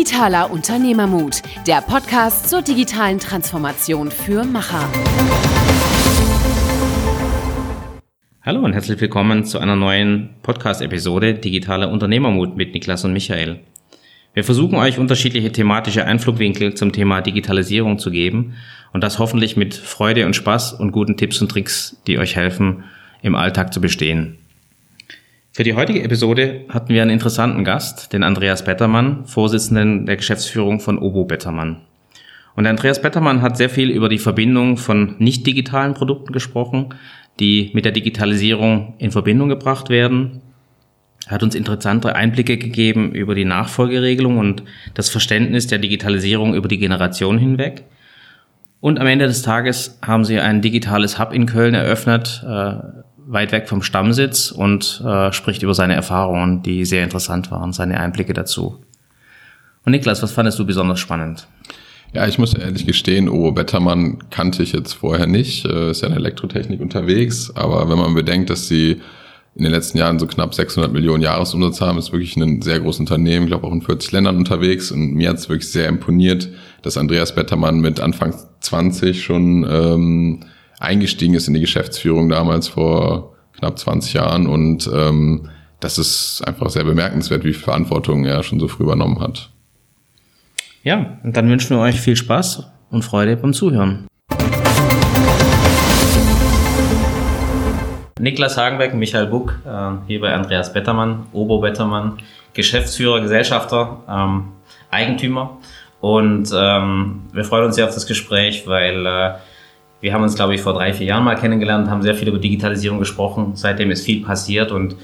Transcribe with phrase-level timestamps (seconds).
[0.00, 4.88] Digitaler Unternehmermut, der Podcast zur digitalen Transformation für Macher.
[8.40, 13.60] Hallo und herzlich willkommen zu einer neuen Podcast-Episode Digitaler Unternehmermut mit Niklas und Michael.
[14.32, 18.54] Wir versuchen euch unterschiedliche thematische Einflugwinkel zum Thema Digitalisierung zu geben
[18.94, 22.84] und das hoffentlich mit Freude und Spaß und guten Tipps und Tricks, die euch helfen,
[23.20, 24.38] im Alltag zu bestehen.
[25.52, 30.78] Für die heutige Episode hatten wir einen interessanten Gast, den Andreas Bettermann, Vorsitzenden der Geschäftsführung
[30.78, 31.80] von Obo Bettermann.
[32.54, 36.94] Und Andreas Bettermann hat sehr viel über die Verbindung von nicht digitalen Produkten gesprochen,
[37.40, 40.40] die mit der Digitalisierung in Verbindung gebracht werden.
[41.26, 44.62] Er hat uns interessante Einblicke gegeben über die Nachfolgeregelung und
[44.94, 47.82] das Verständnis der Digitalisierung über die Generation hinweg.
[48.80, 52.74] Und am Ende des Tages haben sie ein digitales Hub in Köln eröffnet, äh,
[53.30, 58.00] weit weg vom Stammsitz und äh, spricht über seine Erfahrungen, die sehr interessant waren, seine
[58.00, 58.78] Einblicke dazu.
[59.84, 61.46] Und Niklas, was fandest du besonders spannend?
[62.12, 66.08] Ja, ich muss ehrlich gestehen, Obo Bettermann kannte ich jetzt vorher nicht, äh, ist ja
[66.08, 69.00] in Elektrotechnik unterwegs, aber wenn man bedenkt, dass sie
[69.54, 73.00] in den letzten Jahren so knapp 600 Millionen Jahresumsatz haben, ist wirklich ein sehr großes
[73.00, 76.48] Unternehmen, ich glaube auch in 40 Ländern unterwegs und mir hat es wirklich sehr imponiert,
[76.82, 80.40] dass Andreas Bettermann mit Anfang 20 schon ähm,
[80.80, 86.68] eingestiegen ist in die Geschäftsführung damals vor knapp 20 Jahren und ähm, das ist einfach
[86.70, 89.50] sehr bemerkenswert, wie viel Verantwortung er schon so früh übernommen hat.
[90.82, 94.06] Ja, und dann wünschen wir euch viel Spaß und Freude beim Zuhören.
[98.18, 102.18] Niklas Hagenbeck, Michael Buck, äh, hier bei Andreas Bettermann, Obo Bettermann,
[102.52, 104.44] Geschäftsführer, Gesellschafter, ähm,
[104.90, 105.58] Eigentümer.
[106.00, 109.32] Und ähm, wir freuen uns sehr auf das Gespräch, weil äh,
[110.00, 112.38] wir haben uns, glaube ich, vor drei, vier Jahren mal kennengelernt, haben sehr viel über
[112.38, 113.52] Digitalisierung gesprochen.
[113.54, 114.96] Seitdem ist viel passiert und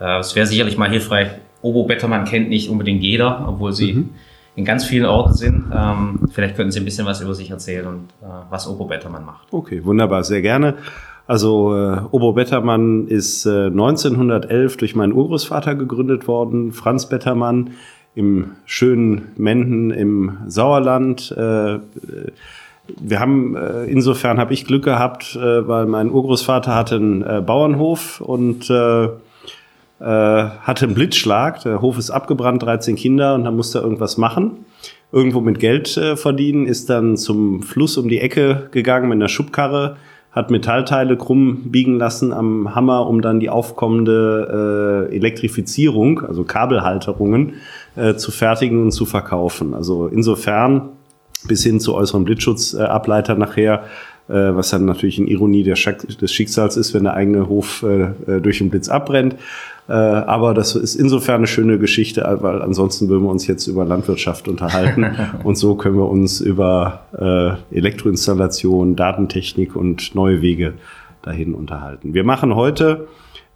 [0.00, 1.28] äh, es wäre sicherlich mal hilfreich.
[1.62, 4.10] Obo Bettermann kennt nicht unbedingt jeder, obwohl sie mhm.
[4.56, 5.64] in ganz vielen Orten sind.
[5.72, 9.24] Ähm, vielleicht könnten Sie ein bisschen was über sich erzählen und äh, was Obo Bettermann
[9.24, 9.46] macht.
[9.52, 10.76] Okay, wunderbar, sehr gerne.
[11.26, 17.70] Also äh, Obo Bettermann ist äh, 1911 durch meinen Urgroßvater gegründet worden, Franz Bettermann
[18.14, 21.30] im schönen Menden im Sauerland.
[21.36, 21.78] Äh,
[23.00, 27.42] wir haben äh, insofern habe ich Glück gehabt, äh, weil mein Urgroßvater hatte einen äh,
[27.44, 28.70] Bauernhof und
[30.00, 31.62] hatte einen Blitzschlag.
[31.62, 34.64] Der Hof ist abgebrannt, 13 Kinder und dann musste er irgendwas machen.
[35.12, 39.98] Irgendwo mit Geld verdienen, ist dann zum Fluss um die Ecke gegangen mit einer Schubkarre,
[40.32, 47.54] hat Metallteile krumm biegen lassen am Hammer, um dann die aufkommende äh, Elektrifizierung, also Kabelhalterungen,
[47.96, 49.74] äh, zu fertigen und zu verkaufen.
[49.74, 50.90] Also insofern
[51.46, 53.84] bis hin zu äußeren Blitzschutzableiter nachher,
[54.28, 58.02] äh, was dann natürlich in Ironie des Schicksals ist, wenn der eigene Hof äh,
[58.36, 59.36] äh, durch den Blitz abbrennt.
[59.86, 64.46] Aber das ist insofern eine schöne Geschichte, weil ansonsten würden wir uns jetzt über Landwirtschaft
[64.46, 65.04] unterhalten.
[65.42, 67.00] und so können wir uns über
[67.72, 70.74] Elektroinstallation, Datentechnik und neue Wege
[71.22, 72.14] dahin unterhalten.
[72.14, 73.08] Wir machen heute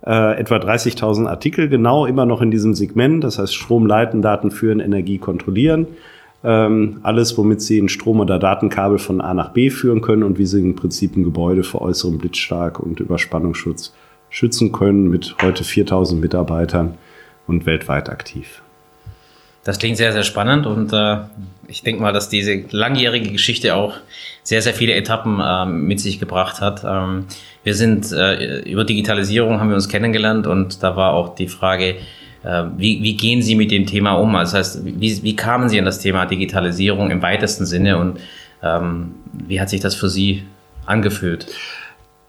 [0.06, 4.50] äh, etwa 30.000 Artikel genau immer noch in diesem Segment, das heißt Strom leiten, Daten
[4.50, 5.86] führen, Energie kontrollieren.
[6.44, 10.38] Ähm, alles, womit Sie ein Strom- oder Datenkabel von A nach B führen können und
[10.38, 13.94] wie Sie im Prinzip ein Gebäude vor äußerem Blitzschlag und Überspannungsschutz
[14.28, 16.98] schützen können mit heute 4000 Mitarbeitern
[17.46, 18.62] und weltweit aktiv.
[19.64, 21.16] Das klingt sehr, sehr spannend und äh,
[21.68, 23.94] ich denke mal, dass diese langjährige Geschichte auch
[24.42, 26.84] sehr, sehr viele Etappen äh, mit sich gebracht hat.
[26.86, 27.24] Ähm,
[27.62, 31.96] wir sind äh, über Digitalisierung haben wir uns kennengelernt und da war auch die Frage,
[32.76, 34.34] wie, wie gehen Sie mit dem Thema um?
[34.36, 38.18] Also das heißt, wie, wie kamen Sie an das Thema Digitalisierung im weitesten Sinne und
[38.62, 40.42] ähm, wie hat sich das für Sie
[40.86, 41.46] angefühlt?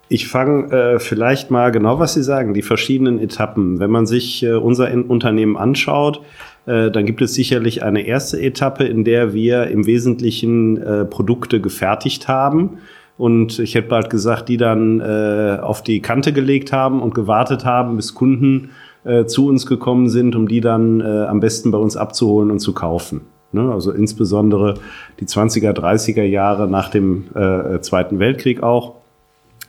[0.08, 3.80] Ich fange äh, vielleicht mal genau, was Sie sagen, die verschiedenen Etappen.
[3.80, 6.22] Wenn man sich äh, unser Unternehmen anschaut,
[6.68, 11.60] äh, dann gibt es sicherlich eine erste Etappe, in der wir im Wesentlichen äh, Produkte
[11.60, 12.78] gefertigt haben.
[13.18, 17.66] Und ich hätte bald gesagt, die dann äh, auf die Kante gelegt haben und gewartet
[17.66, 18.72] haben, bis Kunden
[19.06, 22.60] äh, zu uns gekommen sind, um die dann äh, am besten bei uns abzuholen und
[22.60, 23.22] zu kaufen.
[23.52, 23.72] Ne?
[23.72, 24.76] Also insbesondere
[25.20, 28.96] die 20er, 30er Jahre nach dem äh, Zweiten Weltkrieg auch.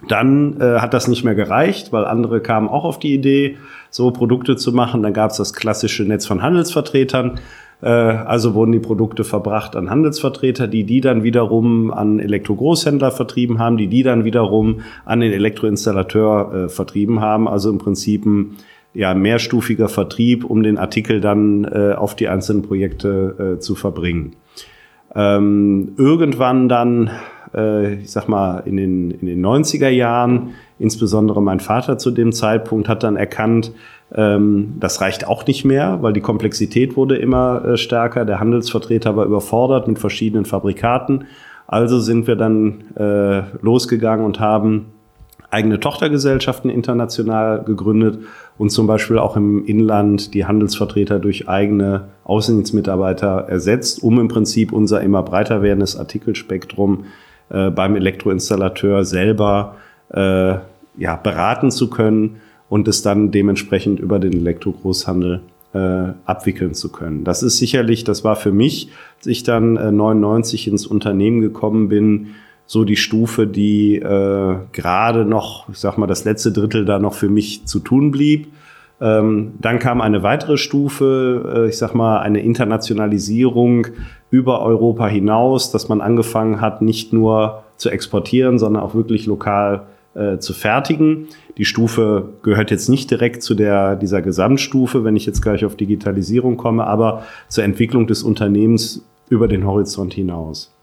[0.08, 3.56] Dann äh, hat das nicht mehr gereicht, weil andere kamen auch auf die Idee,
[3.90, 5.02] so Produkte zu machen.
[5.02, 7.40] Dann gab es das klassische Netz von Handelsvertretern.
[7.80, 13.58] Äh, also wurden die Produkte verbracht an Handelsvertreter, die die dann wiederum an Elektrogroßhändler vertrieben
[13.58, 17.48] haben, die die dann wiederum an den Elektroinstallateur äh, vertrieben haben.
[17.48, 18.56] Also im Prinzip ein
[18.96, 24.36] ja, mehrstufiger Vertrieb, um den Artikel dann äh, auf die einzelnen Projekte äh, zu verbringen.
[25.14, 27.10] Ähm, irgendwann dann,
[27.54, 32.32] äh, ich sag mal, in den, in den 90er Jahren Insbesondere mein Vater zu dem
[32.32, 33.72] Zeitpunkt hat dann erkannt,
[34.14, 38.24] ähm, das reicht auch nicht mehr, weil die Komplexität wurde immer äh, stärker.
[38.24, 41.24] Der Handelsvertreter war überfordert mit verschiedenen Fabrikaten.
[41.66, 44.92] Also sind wir dann äh, losgegangen und haben
[45.50, 48.18] eigene Tochtergesellschaften international gegründet
[48.58, 54.72] und zum Beispiel auch im Inland die Handelsvertreter durch eigene Außendienstmitarbeiter ersetzt, um im Prinzip
[54.72, 57.04] unser immer breiter werdendes Artikelspektrum
[57.50, 59.76] äh, beim Elektroinstallateur selber
[60.12, 60.54] äh,
[60.98, 62.36] ja, beraten zu können
[62.68, 65.40] und es dann dementsprechend über den Elektrogroßhandel
[65.74, 67.24] äh, abwickeln zu können.
[67.24, 71.88] Das ist sicherlich, das war für mich, als ich dann äh, 99 ins Unternehmen gekommen
[71.88, 72.28] bin,
[72.66, 77.14] so die Stufe, die äh, gerade noch, ich sag mal, das letzte Drittel da noch
[77.14, 78.48] für mich zu tun blieb.
[79.00, 83.86] Ähm, dann kam eine weitere Stufe, äh, ich sag mal, eine Internationalisierung
[84.30, 89.86] über Europa hinaus, dass man angefangen hat, nicht nur zu exportieren, sondern auch wirklich lokal
[90.14, 91.28] äh, zu fertigen.
[91.58, 95.76] Die Stufe gehört jetzt nicht direkt zu der, dieser Gesamtstufe, wenn ich jetzt gleich auf
[95.76, 100.74] Digitalisierung komme, aber zur Entwicklung des Unternehmens über den Horizont hinaus.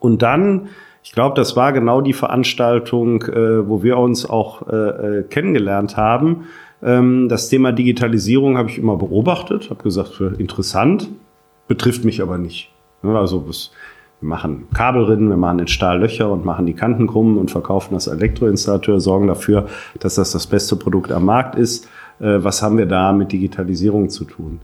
[0.00, 0.68] Und dann
[1.08, 5.96] ich glaube, das war genau die Veranstaltung, äh, wo wir uns auch äh, äh, kennengelernt
[5.96, 6.48] haben.
[6.82, 11.08] Ähm, das Thema Digitalisierung habe ich immer beobachtet, habe gesagt, interessant,
[11.66, 12.70] betrifft mich aber nicht.
[13.02, 17.94] Also wir machen Kabelrinnen, wir machen in Stahllöcher und machen die Kanten krumm und verkaufen
[17.94, 19.66] das Elektroinstallateur, sorgen dafür,
[20.00, 21.86] dass das das beste Produkt am Markt ist.
[22.20, 24.60] Äh, was haben wir da mit Digitalisierung zu tun?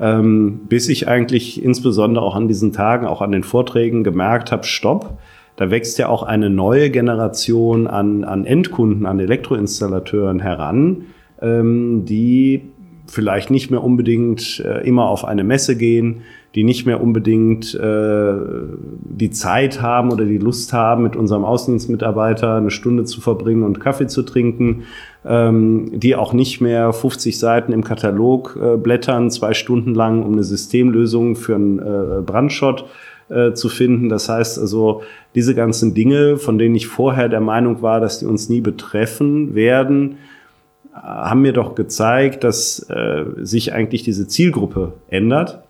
[0.00, 4.64] Ähm, bis ich eigentlich insbesondere auch an diesen Tagen, auch an den Vorträgen gemerkt habe,
[4.64, 5.18] stopp,
[5.56, 11.06] da wächst ja auch eine neue Generation an, an Endkunden, an Elektroinstallateuren heran,
[11.40, 12.62] ähm, die
[13.06, 16.22] vielleicht nicht mehr unbedingt äh, immer auf eine Messe gehen,
[16.54, 18.34] die nicht mehr unbedingt äh,
[19.00, 23.80] die Zeit haben oder die Lust haben, mit unserem Außendienstmitarbeiter eine Stunde zu verbringen und
[23.80, 24.84] Kaffee zu trinken,
[25.24, 30.32] ähm, die auch nicht mehr 50 Seiten im Katalog äh, blättern, zwei Stunden lang, um
[30.32, 32.84] eine Systemlösung für einen äh, Brandschott
[33.32, 34.08] äh, zu finden.
[34.08, 35.02] Das heißt also,
[35.34, 39.54] diese ganzen Dinge, von denen ich vorher der Meinung war, dass die uns nie betreffen
[39.54, 40.16] werden,
[40.92, 45.62] haben mir doch gezeigt, dass äh, sich eigentlich diese Zielgruppe ändert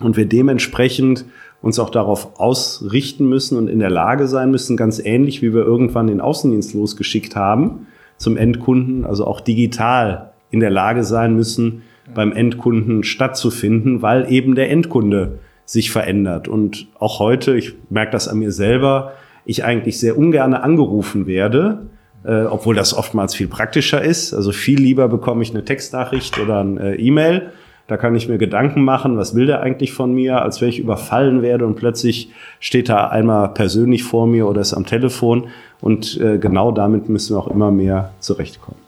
[0.00, 1.26] und wir dementsprechend
[1.60, 5.62] uns auch darauf ausrichten müssen und in der Lage sein müssen, ganz ähnlich wie wir
[5.62, 7.86] irgendwann den Außendienst losgeschickt haben
[8.16, 11.82] zum Endkunden, also auch digital in der Lage sein müssen,
[12.14, 16.48] beim Endkunden stattzufinden, weil eben der Endkunde sich verändert.
[16.48, 19.12] Und auch heute, ich merke das an mir selber,
[19.44, 21.86] ich eigentlich sehr ungern angerufen werde,
[22.24, 24.34] äh, obwohl das oftmals viel praktischer ist.
[24.34, 27.50] Also viel lieber bekomme ich eine Textnachricht oder ein äh, E-Mail.
[27.88, 30.78] Da kann ich mir Gedanken machen, was will der eigentlich von mir, als wenn ich
[30.78, 32.30] überfallen werde und plötzlich
[32.60, 35.48] steht er einmal persönlich vor mir oder ist am Telefon.
[35.80, 38.81] Und äh, genau damit müssen wir auch immer mehr zurechtkommen.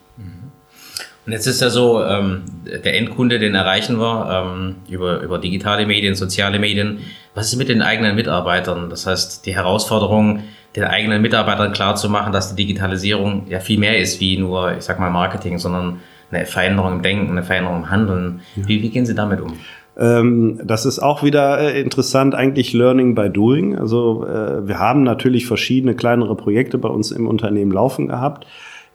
[1.25, 5.87] Und jetzt ist ja so, ähm, der Endkunde, den erreichen wir ähm, über, über digitale
[5.87, 6.99] Medien, soziale Medien.
[7.33, 8.89] Was ist mit den eigenen Mitarbeitern?
[8.89, 10.41] Das heißt, die Herausforderung,
[10.75, 14.99] den eigenen Mitarbeitern klarzumachen, dass die Digitalisierung ja viel mehr ist wie nur, ich sag
[14.99, 15.99] mal, Marketing, sondern
[16.31, 18.41] eine Veränderung im Denken, eine Veränderung im Handeln.
[18.55, 18.67] Ja.
[18.67, 19.53] Wie, wie gehen Sie damit um?
[19.97, 23.77] Ähm, das ist auch wieder äh, interessant, eigentlich Learning by Doing.
[23.77, 28.45] Also äh, wir haben natürlich verschiedene kleinere Projekte bei uns im Unternehmen laufen gehabt.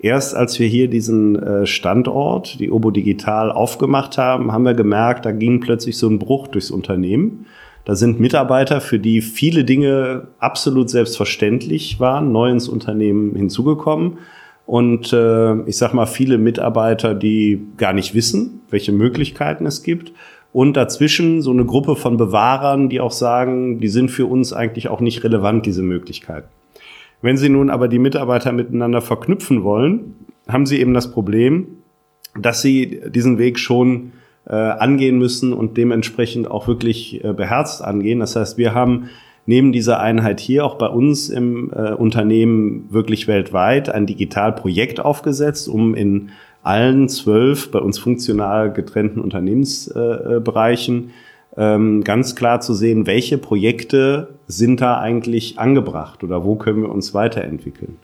[0.02, 5.26] Erst als wir hier diesen äh, Standort, die Obo Digital, aufgemacht haben, haben wir gemerkt,
[5.26, 7.44] da ging plötzlich so ein Bruch durchs Unternehmen.
[7.84, 14.18] Da sind Mitarbeiter, für die viele Dinge absolut selbstverständlich waren, neu ins Unternehmen hinzugekommen.
[14.64, 20.12] Und äh, ich sag mal, viele Mitarbeiter, die gar nicht wissen, welche Möglichkeiten es gibt.
[20.52, 24.88] Und dazwischen so eine Gruppe von Bewahrern, die auch sagen, die sind für uns eigentlich
[24.88, 26.48] auch nicht relevant, diese Möglichkeiten.
[27.22, 30.16] Wenn Sie nun aber die Mitarbeiter miteinander verknüpfen wollen,
[30.48, 31.66] haben Sie eben das Problem,
[32.38, 34.12] dass Sie diesen Weg schon
[34.46, 38.20] äh, angehen müssen und dementsprechend auch wirklich äh, beherzt angehen.
[38.20, 39.10] Das heißt, wir haben
[39.46, 45.68] neben dieser Einheit hier auch bei uns im äh, Unternehmen wirklich weltweit ein Digitalprojekt aufgesetzt,
[45.68, 46.30] um in
[46.62, 51.10] allen zwölf bei uns funktional getrennten Unternehmensbereichen
[51.60, 56.90] ähm, ganz klar zu sehen, welche Projekte sind da eigentlich angebracht oder wo können wir
[56.90, 57.98] uns weiterentwickeln.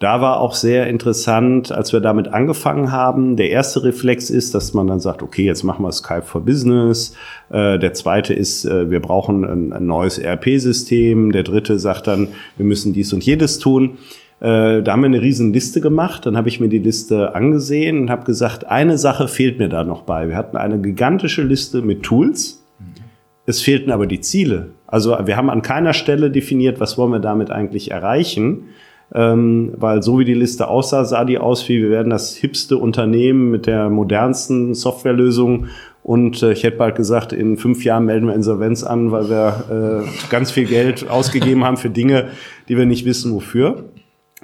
[0.00, 3.36] Da war auch sehr interessant, als wir damit angefangen haben.
[3.36, 7.14] Der erste Reflex ist, dass man dann sagt, okay, jetzt machen wir Skype for Business.
[7.50, 11.30] Äh, der zweite ist, äh, wir brauchen ein, neues ERP-System.
[11.30, 13.98] Der dritte sagt dann, wir müssen dies und jedes tun.
[14.40, 16.26] Äh, da haben wir eine riesen Liste gemacht.
[16.26, 19.84] Dann habe ich mir die Liste angesehen und habe gesagt, eine Sache fehlt mir da
[19.84, 20.28] noch bei.
[20.28, 22.59] Wir hatten eine gigantische Liste mit Tools
[23.46, 24.70] es fehlten aber die Ziele.
[24.86, 28.68] Also wir haben an keiner Stelle definiert, was wollen wir damit eigentlich erreichen.
[29.12, 32.78] ähm, weil so wie die Liste aussah, sah die aus wie wir werden das hipste
[32.78, 35.66] Unternehmen mit der modernsten Softwarelösung
[36.02, 40.04] und äh, ich hätte bald gesagt, in fünf Jahren melden wir Insolvenz an, weil wir
[40.06, 42.28] äh, ganz viel Geld ausgegeben haben für Dinge,
[42.68, 43.84] die wir nicht wissen wofür.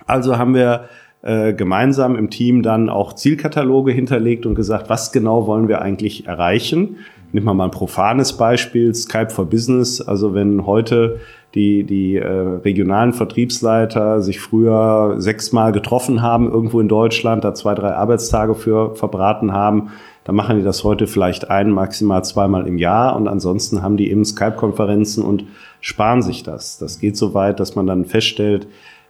[0.06, 0.88] Also haben wir
[1.22, 6.26] äh, gemeinsam im Team dann auch Zielkataloge hinterlegt und gesagt, was genau wollen wir eigentlich
[6.26, 6.98] erreichen.
[7.36, 10.00] Nimm mal ein profanes Beispiel, Skype for Business.
[10.00, 11.20] Also wenn heute
[11.54, 17.74] die, die äh, regionalen Vertriebsleiter sich früher sechsmal getroffen haben, irgendwo in Deutschland, da zwei,
[17.74, 19.90] drei Arbeitstage für verbraten haben,
[20.24, 24.10] dann machen die das heute vielleicht ein, maximal zweimal im Jahr und ansonsten haben die
[24.10, 25.44] eben Skype-Konferenzen und
[25.82, 26.78] sparen sich das.
[26.78, 28.66] Das geht so weit, dass man dann feststellt,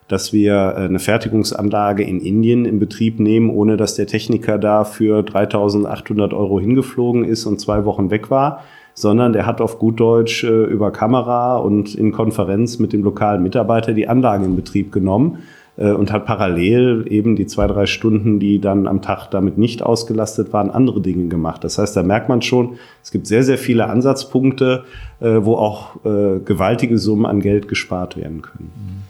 [0.08, 4.84] dass wir äh, eine Fertigungsanlage in Indien in Betrieb nehmen, ohne dass der Techniker da
[4.84, 8.62] für 3.800 Euro hingeflogen ist und zwei Wochen weg war,
[8.94, 13.42] sondern der hat auf gut Deutsch äh, über Kamera und in Konferenz mit dem lokalen
[13.42, 15.38] Mitarbeiter die Anlage in Betrieb genommen
[15.76, 19.82] äh, und hat parallel eben die zwei, drei Stunden, die dann am Tag damit nicht
[19.82, 21.64] ausgelastet waren, andere Dinge gemacht.
[21.64, 24.84] Das heißt, da merkt man schon, es gibt sehr, sehr viele Ansatzpunkte,
[25.18, 29.05] wo auch gewaltige Summen an Geld gespart werden können.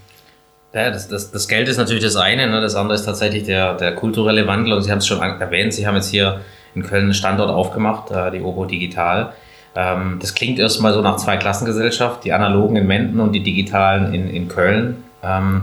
[0.76, 2.60] Ja, das, das, das Geld ist natürlich das eine, ne?
[2.60, 5.86] das andere ist tatsächlich der, der kulturelle Wandel und Sie haben es schon erwähnt, Sie
[5.86, 6.42] haben jetzt hier
[6.74, 9.32] in Köln einen Standort aufgemacht, die Obo Digital.
[9.74, 14.12] Ähm, das klingt erstmal so nach zwei Klassengesellschaft, die analogen in Menden und die digitalen
[14.12, 15.04] in, in Köln.
[15.22, 15.62] Ähm,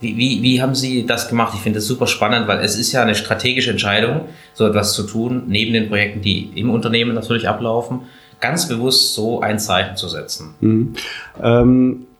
[0.00, 1.54] wie, wie, wie haben Sie das gemacht?
[1.56, 5.02] Ich finde das super spannend, weil es ist ja eine strategische Entscheidung, so etwas zu
[5.02, 8.02] tun, neben den Projekten, die im Unternehmen natürlich ablaufen,
[8.40, 10.54] ganz bewusst so ein Zeichen zu setzen.
[10.60, 10.94] Mhm.
[11.42, 12.15] Ähm, äh,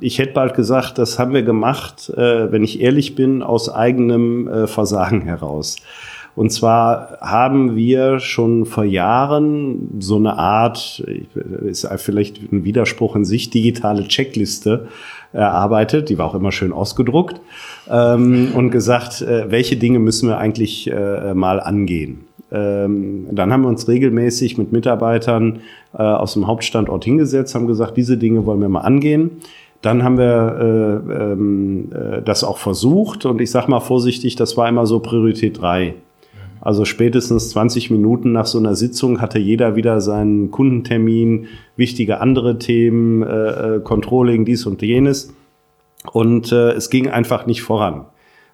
[0.00, 4.48] ich hätte bald gesagt, das haben wir gemacht, äh, wenn ich ehrlich bin, aus eigenem
[4.48, 5.76] äh, Versagen heraus.
[6.36, 11.04] Und zwar haben wir schon vor Jahren so eine Art,
[11.62, 14.88] ist vielleicht ein Widerspruch in sich, digitale Checkliste
[15.32, 17.40] erarbeitet, die war auch immer schön ausgedruckt,
[17.88, 22.24] ähm, und gesagt, äh, welche Dinge müssen wir eigentlich äh, mal angehen.
[22.52, 25.60] Ähm, dann haben wir uns regelmäßig mit Mitarbeitern
[25.94, 29.40] äh, aus dem Hauptstandort hingesetzt, haben gesagt, diese Dinge wollen wir mal angehen.
[29.82, 34.56] Dann haben wir äh, ähm, äh, das auch versucht und ich sage mal vorsichtig, das
[34.56, 35.94] war immer so Priorität drei.
[36.60, 42.58] Also spätestens 20 Minuten nach so einer Sitzung hatte jeder wieder seinen Kundentermin, wichtige andere
[42.58, 45.32] Themen, äh, äh, Controlling, dies und jenes.
[46.12, 48.04] Und äh, es ging einfach nicht voran.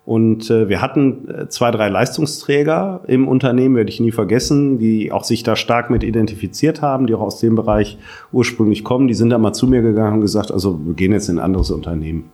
[0.06, 5.10] Und äh, wir hatten äh, zwei, drei Leistungsträger im Unternehmen, werde ich nie vergessen, die
[5.10, 7.98] auch sich da stark mit identifiziert haben, die auch aus dem Bereich
[8.30, 9.08] ursprünglich kommen.
[9.08, 11.44] Die sind da mal zu mir gegangen und gesagt, also wir gehen jetzt in ein
[11.44, 12.30] anderes Unternehmen.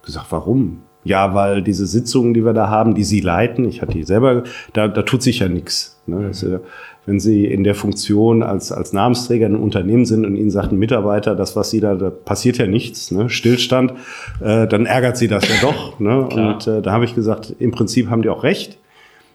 [0.00, 0.78] Ich gesagt, warum?
[1.04, 4.44] Ja, weil diese Sitzungen, die wir da haben, die Sie leiten, ich hatte die selber,
[4.72, 6.00] da, da tut sich ja nichts.
[6.06, 6.28] Ne?
[6.28, 6.60] Das, äh,
[7.04, 10.72] wenn Sie in der Funktion als, als Namensträger in einem Unternehmen sind und Ihnen sagt
[10.72, 13.28] ein Mitarbeiter, das, was Sie da, da passiert ja nichts, ne?
[13.28, 13.94] Stillstand,
[14.40, 15.98] äh, dann ärgert Sie das ja doch.
[15.98, 16.26] Ne?
[16.28, 18.78] Und äh, da habe ich gesagt, im Prinzip haben die auch recht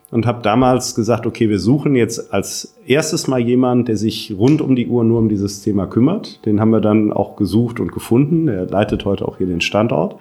[0.10, 4.62] und habe damals gesagt, okay, wir suchen jetzt als erstes mal jemanden, der sich rund
[4.62, 6.46] um die Uhr nur um dieses Thema kümmert.
[6.46, 8.48] Den haben wir dann auch gesucht und gefunden.
[8.48, 10.16] Er leitet heute auch hier den Standort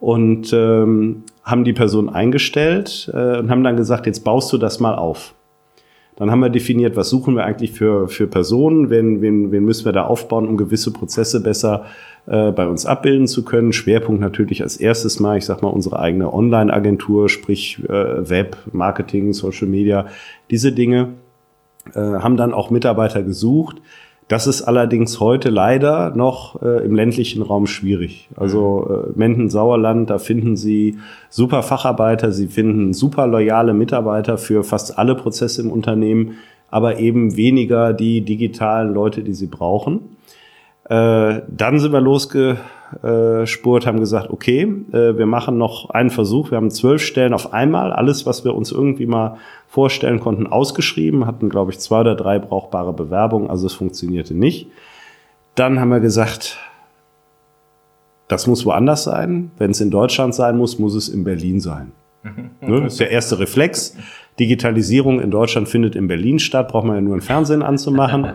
[0.00, 4.80] und ähm, haben die Person eingestellt äh, und haben dann gesagt, jetzt baust du das
[4.80, 5.34] mal auf.
[6.18, 9.84] Dann haben wir definiert, was suchen wir eigentlich für, für Personen, wen, wen, wen müssen
[9.84, 11.84] wir da aufbauen, um gewisse Prozesse besser
[12.26, 13.72] äh, bei uns abbilden zu können.
[13.72, 19.32] Schwerpunkt natürlich als erstes mal, ich sag mal, unsere eigene Online-Agentur, sprich äh, Web, Marketing,
[19.32, 20.06] Social Media,
[20.50, 21.10] diese Dinge.
[21.94, 23.80] Äh, haben dann auch Mitarbeiter gesucht,
[24.28, 28.28] das ist allerdings heute leider noch äh, im ländlichen Raum schwierig.
[28.36, 30.98] Also äh, Menden Sauerland, da finden Sie
[31.30, 36.36] super Facharbeiter, Sie finden super loyale Mitarbeiter für fast alle Prozesse im Unternehmen,
[36.70, 40.16] aber eben weniger die digitalen Leute, die Sie brauchen.
[40.84, 42.58] Äh, dann sind wir losge
[43.46, 46.50] Spurt, haben gesagt, okay, äh, wir machen noch einen Versuch.
[46.50, 49.36] Wir haben zwölf Stellen auf einmal, alles, was wir uns irgendwie mal
[49.68, 54.68] vorstellen konnten, ausgeschrieben, hatten, glaube ich, zwei oder drei brauchbare Bewerbungen, also es funktionierte nicht.
[55.54, 56.58] Dann haben wir gesagt,
[58.28, 59.50] das muss woanders sein.
[59.58, 61.92] Wenn es in Deutschland sein muss, muss es in Berlin sein.
[62.22, 62.82] ne?
[62.82, 63.96] Das ist der erste Reflex.
[64.38, 68.32] Digitalisierung in Deutschland findet in Berlin statt, braucht man ja nur ein Fernsehen anzumachen.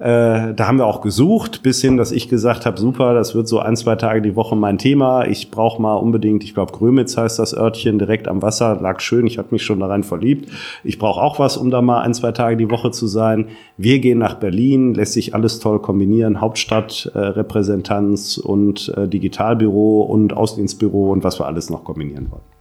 [0.00, 3.46] Äh, da haben wir auch gesucht, bis hin, dass ich gesagt habe, super, das wird
[3.46, 5.26] so ein, zwei Tage die Woche mein Thema.
[5.26, 9.26] Ich brauche mal unbedingt, ich glaube, Grömitz heißt das Örtchen, direkt am Wasser, lag schön,
[9.26, 10.48] ich habe mich schon daran verliebt.
[10.84, 13.48] Ich brauche auch was, um da mal ein, zwei Tage die Woche zu sein.
[13.76, 20.34] Wir gehen nach Berlin, lässt sich alles toll kombinieren, Hauptstadtrepräsentanz äh, und äh, Digitalbüro und
[20.34, 22.59] Außendienstbüro und was wir alles noch kombinieren wollen.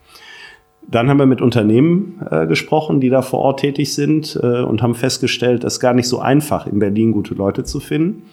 [0.91, 4.81] Dann haben wir mit Unternehmen äh, gesprochen, die da vor Ort tätig sind äh, und
[4.81, 8.24] haben festgestellt, es ist gar nicht so einfach, in Berlin gute Leute zu finden.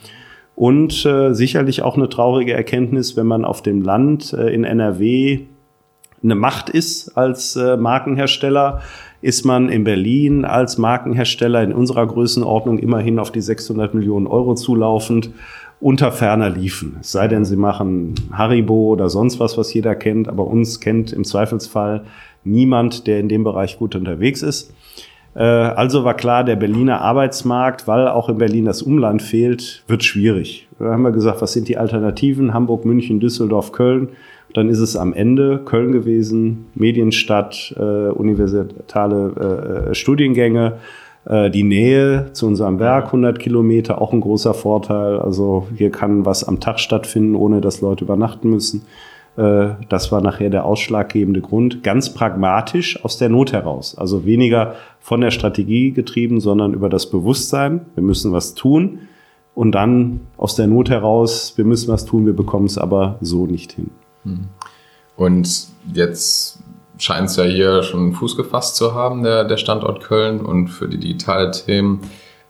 [0.54, 5.40] Und äh, sicherlich auch eine traurige Erkenntnis, wenn man auf dem Land äh, in NRW
[6.22, 8.80] eine Macht ist als äh, Markenhersteller,
[9.20, 14.54] ist man in Berlin als Markenhersteller in unserer Größenordnung immerhin auf die 600 Millionen Euro
[14.54, 15.30] zulaufend
[15.78, 16.96] unter ferner liefen.
[17.00, 21.12] Es sei denn, sie machen Haribo oder sonst was, was jeder kennt, aber uns kennt
[21.12, 22.04] im Zweifelsfall
[22.46, 24.72] niemand, der in dem Bereich gut unterwegs ist.
[25.34, 30.02] Äh, also war klar, der Berliner Arbeitsmarkt, weil auch in Berlin das Umland fehlt, wird
[30.02, 30.66] schwierig.
[30.78, 32.54] Da haben wir gesagt, was sind die Alternativen?
[32.54, 34.08] Hamburg, München, Düsseldorf, Köln.
[34.54, 40.74] Dann ist es am Ende Köln gewesen, Medienstadt, äh, universale äh, Studiengänge,
[41.26, 45.18] äh, die Nähe zu unserem Werk, 100 Kilometer, auch ein großer Vorteil.
[45.18, 48.86] Also hier kann was am Tag stattfinden, ohne dass Leute übernachten müssen.
[49.36, 51.82] Äh, das war nachher der ausschlaggebende Grund.
[51.82, 53.96] Ganz pragmatisch aus der Not heraus.
[53.96, 57.86] Also weniger von der Strategie getrieben, sondern über das Bewusstsein.
[57.94, 59.00] Wir müssen was tun.
[59.54, 63.46] Und dann aus der Not heraus, wir müssen was tun, wir bekommen es aber so
[63.46, 63.90] nicht hin.
[64.24, 64.48] Hm.
[65.16, 66.62] Und jetzt
[66.98, 70.88] scheint es ja hier schon Fuß gefasst zu haben, der, der Standort Köln und für
[70.88, 72.00] die digitale Themen.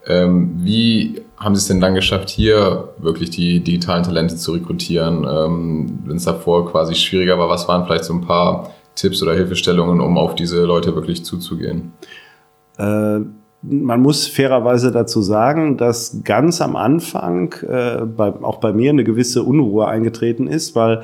[0.05, 5.27] Ähm, wie haben Sie es denn dann geschafft, hier wirklich die digitalen Talente zu rekrutieren?
[5.29, 9.35] Ähm, Wenn es davor quasi schwieriger war, was waren vielleicht so ein paar Tipps oder
[9.35, 11.93] Hilfestellungen, um auf diese Leute wirklich zuzugehen?
[12.79, 13.21] Äh,
[13.63, 19.05] man muss fairerweise dazu sagen, dass ganz am Anfang äh, bei, auch bei mir eine
[19.05, 21.03] gewisse Unruhe eingetreten ist, weil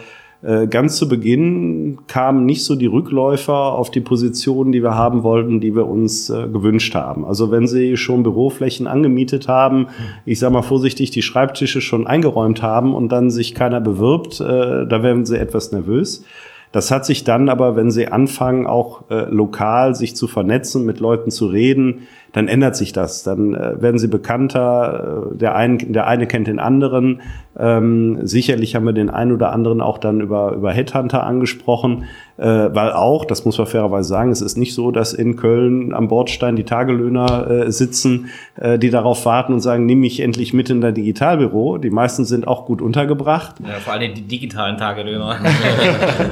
[0.69, 5.61] ganz zu Beginn kamen nicht so die Rückläufer auf die Positionen, die wir haben wollten,
[5.61, 7.25] die wir uns äh, gewünscht haben.
[7.25, 9.87] Also wenn Sie schon Büroflächen angemietet haben,
[10.25, 14.87] ich sage mal vorsichtig, die Schreibtische schon eingeräumt haben und dann sich keiner bewirbt, äh,
[14.87, 16.25] da werden Sie etwas nervös.
[16.73, 21.01] Das hat sich dann aber, wenn Sie anfangen, auch äh, lokal sich zu vernetzen, mit
[21.01, 23.23] Leuten zu reden, dann ändert sich das.
[23.23, 27.21] Dann äh, werden sie bekannter, äh, der, ein, der eine kennt den anderen.
[27.59, 32.05] Ähm, sicherlich haben wir den einen oder anderen auch dann über, über Headhunter angesprochen,
[32.39, 36.09] weil auch, das muss man fairerweise sagen, es ist nicht so, dass in Köln am
[36.09, 40.71] Bordstein die Tagelöhner äh, sitzen, äh, die darauf warten und sagen, nimm mich endlich mit
[40.71, 41.79] in dein Digitalbüro.
[41.79, 43.57] Die meisten sind auch gut untergebracht.
[43.61, 45.39] Ja, vor allem die digitalen Tagelöhner.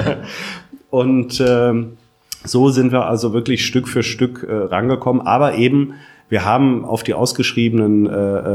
[0.90, 1.98] und ähm,
[2.44, 5.94] so sind wir also wirklich Stück für Stück äh, rangekommen, aber eben
[6.30, 8.12] wir haben auf die ausgeschriebenen äh,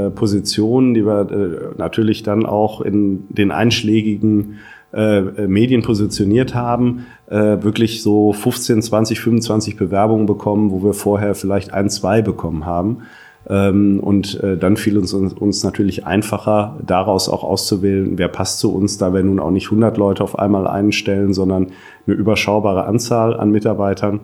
[0.07, 4.59] äh, Positionen, die wir äh, natürlich dann auch in den einschlägigen
[4.95, 11.35] äh, Medien positioniert haben, äh, wirklich so 15, 20, 25 Bewerbungen bekommen, wo wir vorher
[11.35, 13.03] vielleicht ein, zwei bekommen haben.
[13.47, 18.59] Ähm, und äh, dann fiel uns, uns, uns natürlich einfacher, daraus auch auszuwählen, wer passt
[18.59, 21.67] zu uns, da wir nun auch nicht 100 Leute auf einmal einstellen, sondern
[22.07, 24.21] eine überschaubare Anzahl an Mitarbeitern.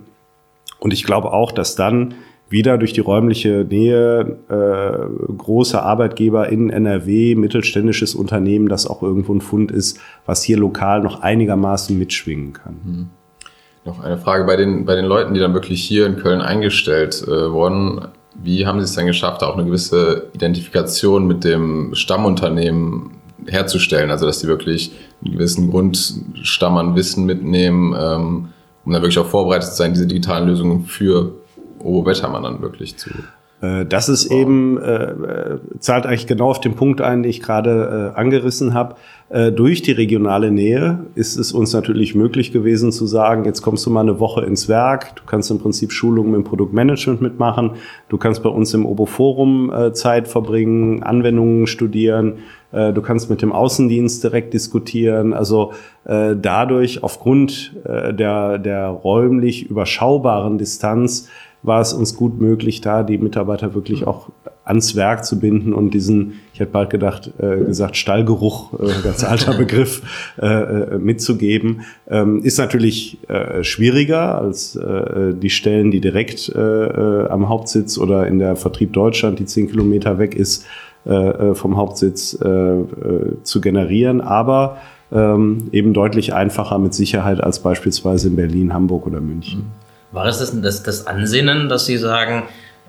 [0.80, 2.16] Und ich glaube auch, dass dann
[2.52, 9.34] wieder durch die räumliche Nähe äh, große Arbeitgeber in NRW, mittelständisches Unternehmen, das auch irgendwo
[9.34, 12.76] ein Fund ist, was hier lokal noch einigermaßen mitschwingen kann.
[12.84, 13.10] Mhm.
[13.84, 17.24] Noch eine Frage bei den, bei den Leuten, die dann wirklich hier in Köln eingestellt
[17.28, 18.02] äh, wurden.
[18.36, 23.12] Wie haben Sie es denn geschafft, auch eine gewisse Identifikation mit dem Stammunternehmen
[23.48, 24.12] herzustellen?
[24.12, 24.92] Also, dass Sie wirklich
[25.24, 28.50] einen gewissen Grundstamm an Wissen mitnehmen, ähm,
[28.86, 31.41] um dann wirklich auch vorbereitet zu sein, diese digitalen Lösungen für
[31.84, 33.10] Wettermann dann wirklich zu
[33.62, 34.40] äh, das ist wow.
[34.40, 38.74] eben, äh, äh, zahlt eigentlich genau auf den Punkt ein, den ich gerade äh, angerissen
[38.74, 38.96] habe.
[39.30, 43.86] Äh, durch die regionale Nähe ist es uns natürlich möglich gewesen zu sagen, jetzt kommst
[43.86, 47.72] du mal eine Woche ins Werk, du kannst im Prinzip Schulungen im Produktmanagement mitmachen,
[48.10, 52.40] du kannst bei uns im Obo-Forum äh, Zeit verbringen, Anwendungen studieren,
[52.72, 55.34] äh, du kannst mit dem Außendienst direkt diskutieren.
[55.34, 61.30] Also äh, dadurch aufgrund äh, der, der räumlich überschaubaren Distanz
[61.64, 64.30] war es uns gut möglich, da die Mitarbeiter wirklich auch
[64.64, 69.24] ans Werk zu binden und diesen, ich hätte bald gedacht, äh, gesagt, Stallgeruch, äh, ganz
[69.24, 70.02] alter Begriff,
[70.42, 71.82] äh, äh, mitzugeben.
[72.08, 77.98] Ähm, ist natürlich äh, schwieriger als äh, die Stellen, die direkt äh, äh, am Hauptsitz
[77.98, 80.66] oder in der Vertrieb Deutschland, die zehn Kilometer weg ist,
[81.06, 82.86] äh, äh vom Hauptsitz äh, äh,
[83.44, 84.78] zu generieren, aber
[85.12, 89.62] ähm, eben deutlich einfacher mit Sicherheit als beispielsweise in Berlin, Hamburg oder München.
[89.62, 89.81] Mhm.
[90.12, 92.44] War es das, das, das Ansinnen, dass Sie sagen,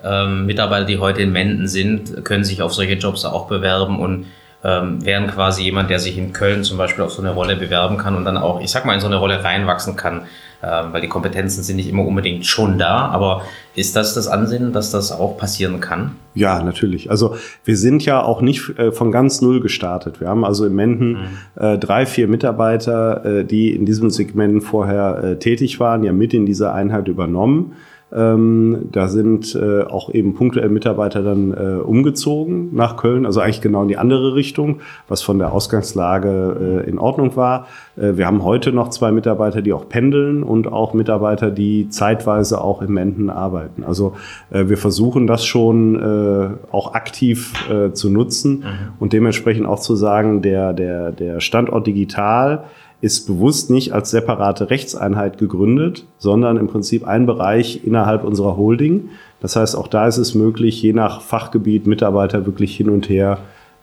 [0.05, 4.27] ähm, Mitarbeiter, die heute in Menden sind, können sich auf solche Jobs auch bewerben und
[4.65, 7.99] ähm, wären quasi jemand, der sich in Köln zum Beispiel auf so eine Rolle bewerben
[7.99, 10.27] kann und dann auch, ich sag mal, in so eine Rolle reinwachsen kann,
[10.63, 13.09] weil die Kompetenzen sind nicht immer unbedingt schon da.
[13.09, 13.43] Aber
[13.75, 16.13] ist das das Ansinnen, dass das auch passieren kann?
[16.35, 17.11] Ja, natürlich.
[17.11, 20.21] Also wir sind ja auch nicht äh, von ganz null gestartet.
[20.21, 21.19] Wir haben also im Menden mhm.
[21.57, 26.47] äh, drei, vier Mitarbeiter, äh, die in diesem Segment vorher tätig waren, ja mit in
[26.47, 27.75] dieser Einheit übernommen
[28.15, 33.61] Ähm, da sind äh, auch eben punktuell Mitarbeiter dann äh, umgezogen nach Köln, also eigentlich
[33.61, 37.67] genau in die andere Richtung, was von der Ausgangslage äh, in Ordnung war.
[37.97, 42.61] Äh, wir haben heute noch zwei Mitarbeiter, die auch pendeln und auch Mitarbeiter, die zeitweise
[42.61, 43.83] auch in Menden arbeiten.
[43.85, 44.15] Also
[44.51, 47.53] äh, wir versuchen das schon äh, auch aktiv
[47.93, 48.93] zu nutzen mhm.
[48.99, 52.65] und dementsprechend auch zu sagen, der, der, der Standort digital
[53.03, 59.11] ist bewusst nicht als separate Rechtseinheit gegründet, sondern im Prinzip ein Bereich innerhalb unserer Holding.
[59.41, 63.39] Das heißt, auch da ist es möglich, je nach Fachgebiet Mitarbeiter wirklich hin und her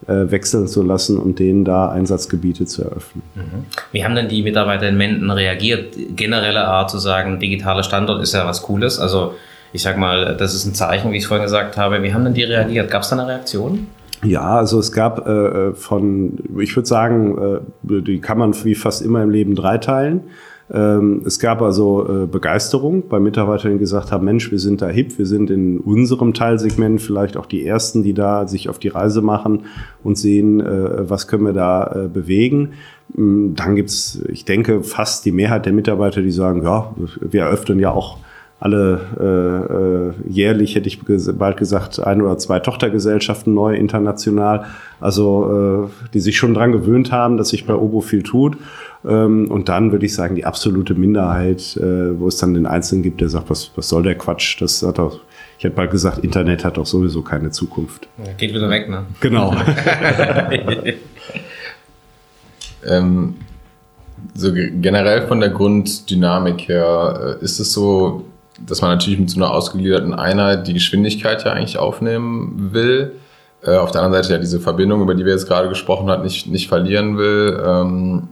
[0.08, 3.22] äh, wechseln zu lassen und denen da Einsatzgebiete zu eröffnen.
[3.36, 3.66] Mhm.
[3.92, 5.98] Wie haben denn die Mitarbeiter in Menden reagiert?
[6.16, 9.00] Generelle Art zu sagen, digitaler Standort ist ja was Cooles.
[9.00, 9.34] Also
[9.74, 12.02] ich sag mal, das ist ein Zeichen, wie ich es vorhin gesagt habe.
[12.02, 12.90] Wie haben denn die reagiert?
[12.90, 13.88] Gab es da eine Reaktion?
[14.24, 19.02] Ja, also es gab äh, von, ich würde sagen, äh, die kann man wie fast
[19.02, 20.24] immer im Leben dreiteilen.
[20.72, 24.88] Ähm, es gab also äh, Begeisterung bei Mitarbeitern, die gesagt haben, Mensch, wir sind da
[24.88, 28.90] hip, wir sind in unserem Teilsegment vielleicht auch die Ersten, die da sich auf die
[28.90, 29.64] Reise machen
[30.04, 32.74] und sehen, äh, was können wir da äh, bewegen.
[33.16, 37.80] Mm, dann gibt's, ich denke, fast die Mehrheit der Mitarbeiter, die sagen, ja, wir eröffnen
[37.80, 38.18] ja auch
[38.60, 44.66] alle äh, äh, jährlich, hätte ich bald gesagt, ein oder zwei Tochtergesellschaften neu international,
[45.00, 48.58] also äh, die sich schon dran gewöhnt haben, dass sich bei Obo viel tut.
[49.08, 53.02] Ähm, und dann würde ich sagen, die absolute Minderheit, äh, wo es dann den Einzelnen
[53.02, 54.62] gibt, der sagt, was, was soll der Quatsch?
[54.62, 55.22] Das hat doch,
[55.58, 58.10] ich hätte bald gesagt, Internet hat doch sowieso keine Zukunft.
[58.38, 59.06] Geht wieder weg, ne?
[59.22, 59.56] Genau.
[62.86, 63.36] ähm,
[64.34, 68.26] so generell von der Grunddynamik her äh, ist es so,
[68.66, 73.14] dass man natürlich mit so einer ausgegliederten Einheit die Geschwindigkeit ja eigentlich aufnehmen will.
[73.62, 76.24] Äh, auf der anderen Seite ja diese Verbindung, über die wir jetzt gerade gesprochen haben,
[76.24, 77.62] nicht, nicht verlieren will.
[77.66, 78.28] Ähm,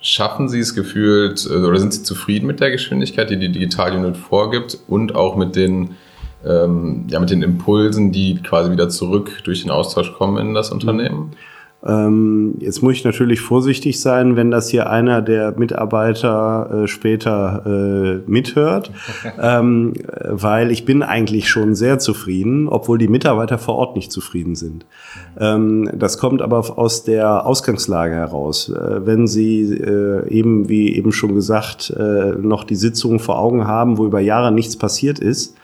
[0.00, 3.96] schaffen Sie es gefühlt äh, oder sind Sie zufrieden mit der Geschwindigkeit, die die Digital
[3.96, 5.96] Unit vorgibt und auch mit den,
[6.46, 10.70] ähm, ja, mit den Impulsen, die quasi wieder zurück durch den Austausch kommen in das
[10.70, 11.32] Unternehmen?
[11.86, 17.62] Ähm, jetzt muss ich natürlich vorsichtig sein, wenn das hier einer der Mitarbeiter äh, später
[17.64, 18.90] äh, mithört,
[19.40, 24.56] ähm, weil ich bin eigentlich schon sehr zufrieden, obwohl die Mitarbeiter vor Ort nicht zufrieden
[24.56, 24.84] sind.
[25.38, 28.68] Ähm, das kommt aber aus der Ausgangslage heraus.
[28.68, 33.66] Äh, wenn Sie äh, eben, wie eben schon gesagt, äh, noch die Sitzungen vor Augen
[33.66, 35.56] haben, wo über Jahre nichts passiert ist,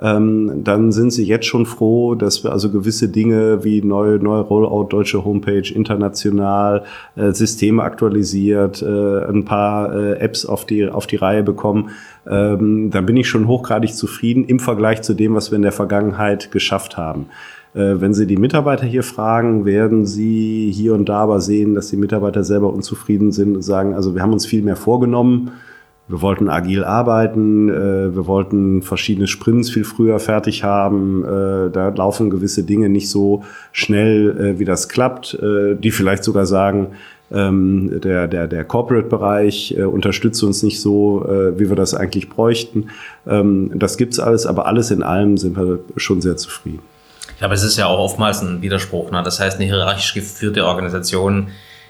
[0.00, 4.42] ähm, dann sind sie jetzt schon froh, dass wir also gewisse Dinge wie neue, neue
[4.42, 6.84] Rollout, deutsche Homepage, international,
[7.16, 11.90] äh, Systeme aktualisiert, äh, ein paar äh, Apps auf die, auf die Reihe bekommen.
[12.28, 15.72] Ähm, da bin ich schon hochgradig zufrieden im Vergleich zu dem, was wir in der
[15.72, 17.26] Vergangenheit geschafft haben.
[17.74, 21.88] Äh, wenn Sie die Mitarbeiter hier fragen, werden Sie hier und da aber sehen, dass
[21.88, 25.50] die Mitarbeiter selber unzufrieden sind und sagen, also wir haben uns viel mehr vorgenommen
[26.08, 31.22] wir wollten agil arbeiten, äh, wir wollten verschiedene Sprints viel früher fertig haben.
[31.22, 36.24] Äh, da laufen gewisse Dinge nicht so schnell, äh, wie das klappt, äh, die vielleicht
[36.24, 36.88] sogar sagen,
[37.30, 42.30] ähm, der, der, der Corporate-Bereich äh, unterstützt uns nicht so, äh, wie wir das eigentlich
[42.30, 42.88] bräuchten.
[43.26, 46.80] Ähm, das gibt's alles, aber alles in allem sind wir schon sehr zufrieden.
[47.38, 49.10] Ja, aber es ist ja auch oftmals ein Widerspruch.
[49.10, 49.22] Ne?
[49.22, 51.48] Das heißt, eine hierarchisch geführte Organisation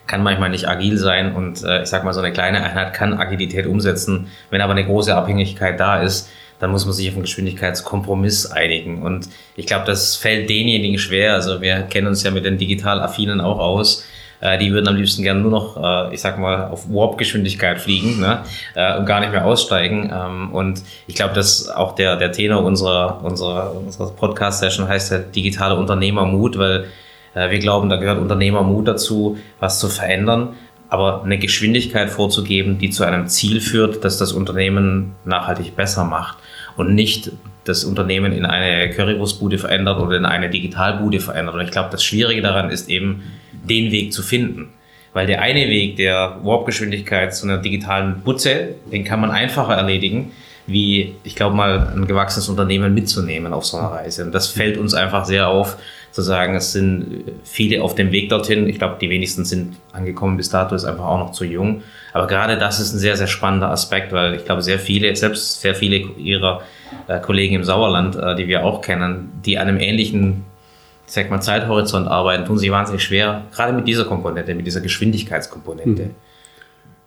[0.09, 3.14] kann manchmal nicht agil sein und äh, ich sag mal, so eine kleine Einheit kann
[3.14, 4.29] Agilität umsetzen.
[4.51, 9.03] Wenn aber eine große Abhängigkeit da ist, dann muss man sich auf einen Geschwindigkeitskompromiss einigen.
[9.03, 11.35] Und ich glaube, das fällt denjenigen schwer.
[11.35, 14.05] Also wir kennen uns ja mit den digital Affinen auch aus.
[14.40, 15.77] Äh, die würden am liebsten gerne nur noch,
[16.11, 18.42] äh, ich sag mal, auf Warp-Geschwindigkeit fliegen ne?
[18.75, 20.12] äh, und gar nicht mehr aussteigen.
[20.12, 25.18] Ähm, und ich glaube, dass auch der, der Tenor unserer, unserer, unserer Podcast-Session heißt ja
[25.18, 26.87] digitale Unternehmermut, weil
[27.35, 30.55] wir glauben, da gehört Unternehmermut dazu, was zu verändern,
[30.88, 36.38] aber eine Geschwindigkeit vorzugeben, die zu einem Ziel führt, dass das Unternehmen nachhaltig besser macht
[36.77, 37.33] und nicht
[37.64, 41.55] das Unternehmen in eine Currywurstbude verändert oder in eine Digitalbude verändert.
[41.55, 44.71] Und ich glaube, das Schwierige daran ist eben, den Weg zu finden.
[45.12, 50.33] Weil der eine Weg der Warp-Geschwindigkeit zu einer digitalen Butze, den kann man einfacher erledigen,
[50.67, 54.25] wie, ich glaube mal, ein gewachsenes Unternehmen mitzunehmen auf so einer Reise.
[54.25, 55.77] Und das fällt uns einfach sehr auf,
[56.11, 58.68] zu sagen, es sind viele auf dem Weg dorthin.
[58.68, 61.83] Ich glaube, die wenigsten sind angekommen bis dato, ist einfach auch noch zu jung.
[62.12, 65.61] Aber gerade das ist ein sehr, sehr spannender Aspekt, weil ich glaube, sehr viele, selbst
[65.61, 66.62] sehr viele ihrer
[67.07, 70.44] äh, Kollegen im Sauerland, äh, die wir auch kennen, die an einem ähnlichen
[71.09, 74.83] ich sag mal, Zeithorizont arbeiten, tun sich wahnsinnig schwer, gerade mit dieser Komponente, mit dieser
[74.83, 76.03] Geschwindigkeitskomponente.
[76.05, 76.11] Mhm.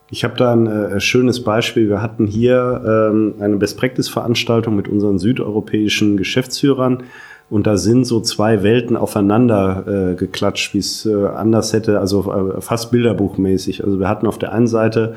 [0.10, 1.88] Ich habe da ein äh, schönes Beispiel.
[1.88, 7.04] Wir hatten hier ähm, eine Best-Practice-Veranstaltung mit unseren südeuropäischen Geschäftsführern
[7.52, 12.32] und da sind so zwei Welten aufeinander äh, geklatscht, wie es äh, anders hätte, also
[12.32, 13.84] äh, fast bilderbuchmäßig.
[13.84, 15.16] Also wir hatten auf der einen Seite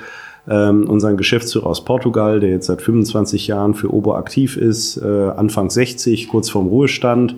[0.48, 5.30] ähm, unseren Geschäftsführer aus Portugal, der jetzt seit 25 Jahren für Obo aktiv ist, äh,
[5.36, 7.36] Anfang 60, kurz vorm Ruhestand.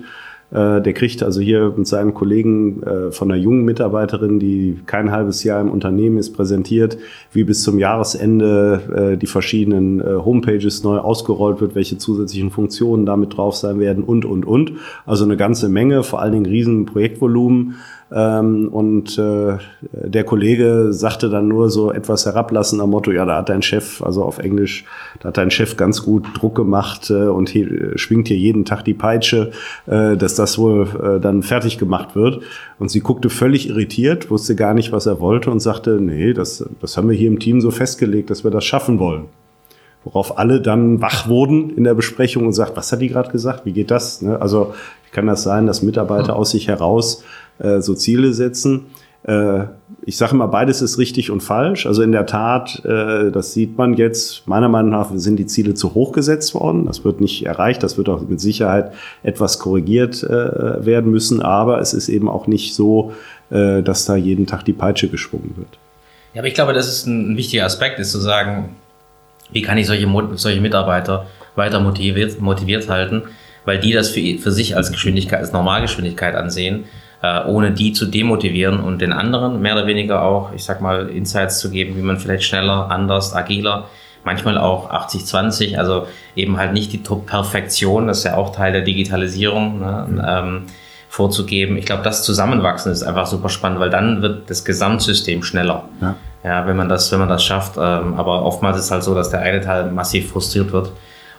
[0.49, 5.11] Äh, der kriegt also hier mit seinen Kollegen äh, von einer jungen Mitarbeiterin, die kein
[5.11, 6.97] halbes Jahr im Unternehmen ist, präsentiert,
[7.33, 13.35] wie bis zum Jahresende äh, die verschiedenen Homepages neu ausgerollt wird, welche zusätzlichen Funktionen damit
[13.35, 14.73] drauf sein werden und, und, und.
[15.05, 17.75] Also eine ganze Menge, vor allen Dingen riesen Projektvolumen.
[18.09, 19.57] Ähm, und äh,
[19.91, 24.01] der Kollege sagte dann nur so etwas herablassend am Motto, ja, da hat dein Chef,
[24.01, 24.85] also auf Englisch,
[25.19, 28.83] da hat dein Chef ganz gut Druck gemacht äh, und hier, schwingt hier jeden Tag
[28.83, 29.51] die Peitsche,
[29.87, 32.41] äh, dass das wohl äh, dann fertig gemacht wird.
[32.79, 36.63] Und sie guckte völlig irritiert, wusste gar nicht, was er wollte und sagte, nee, das,
[36.79, 39.25] das haben wir hier im Team so festgelegt, dass wir das schaffen wollen.
[40.13, 43.65] Worauf alle dann wach wurden in der Besprechung und sagt, was hat die gerade gesagt?
[43.65, 44.21] Wie geht das?
[44.21, 44.39] Ne?
[44.41, 44.73] Also
[45.11, 47.23] kann das sein, dass Mitarbeiter aus sich heraus
[47.59, 48.85] äh, so Ziele setzen.
[49.23, 49.65] Äh,
[50.05, 51.85] ich sage mal, beides ist richtig und falsch.
[51.85, 55.73] Also in der Tat, äh, das sieht man jetzt, meiner Meinung nach sind die Ziele
[55.73, 56.85] zu hoch gesetzt worden.
[56.85, 57.83] Das wird nicht erreicht.
[57.83, 58.93] Das wird auch mit Sicherheit
[59.23, 61.41] etwas korrigiert äh, werden müssen.
[61.41, 63.11] Aber es ist eben auch nicht so,
[63.49, 65.77] äh, dass da jeden Tag die Peitsche geschwungen wird.
[66.33, 68.69] Ja, aber ich glaube, das ist ein wichtiger Aspekt, ist zu sagen,
[69.51, 73.23] wie kann ich solche, solche Mitarbeiter weiter motiviert, motiviert halten,
[73.65, 76.85] weil die das für, für sich als Geschwindigkeit, als Normalgeschwindigkeit ansehen
[77.21, 81.09] äh, ohne die zu demotivieren und den anderen mehr oder weniger auch, ich sag mal,
[81.09, 83.85] Insights zu geben, wie man vielleicht schneller, anders, agiler,
[84.23, 88.81] manchmal auch 80-20, also eben halt nicht die Top-Perfektion, das ist ja auch Teil der
[88.81, 90.21] Digitalisierung, ne, mhm.
[90.27, 90.63] ähm,
[91.09, 91.77] vorzugeben.
[91.77, 95.85] Ich glaube, das Zusammenwachsen ist einfach super spannend, weil dann wird das Gesamtsystem schneller.
[96.01, 96.15] Ja,
[96.47, 97.77] ja wenn man das, wenn man das schafft.
[97.77, 100.91] Ähm, aber oftmals ist es halt so, dass der eine Teil massiv frustriert wird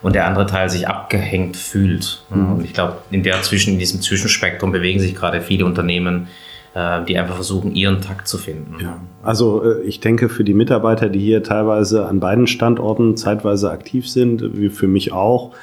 [0.02, 2.22] und der andere Teil sich abgehängt fühlt.
[2.30, 2.52] Mhm.
[2.52, 6.28] Und ich glaube, in der zwischen, in diesem Zwischenspektrum bewegen sich gerade viele Unternehmen,
[6.74, 8.76] äh, die einfach versuchen, ihren Takt zu finden.
[8.80, 9.00] Ja.
[9.22, 14.08] Also äh, ich denke, für die Mitarbeiter, die hier teilweise an beiden Standorten zeitweise aktiv
[14.08, 15.54] sind, wie für mich auch,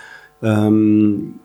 [0.44, 1.40] ähm,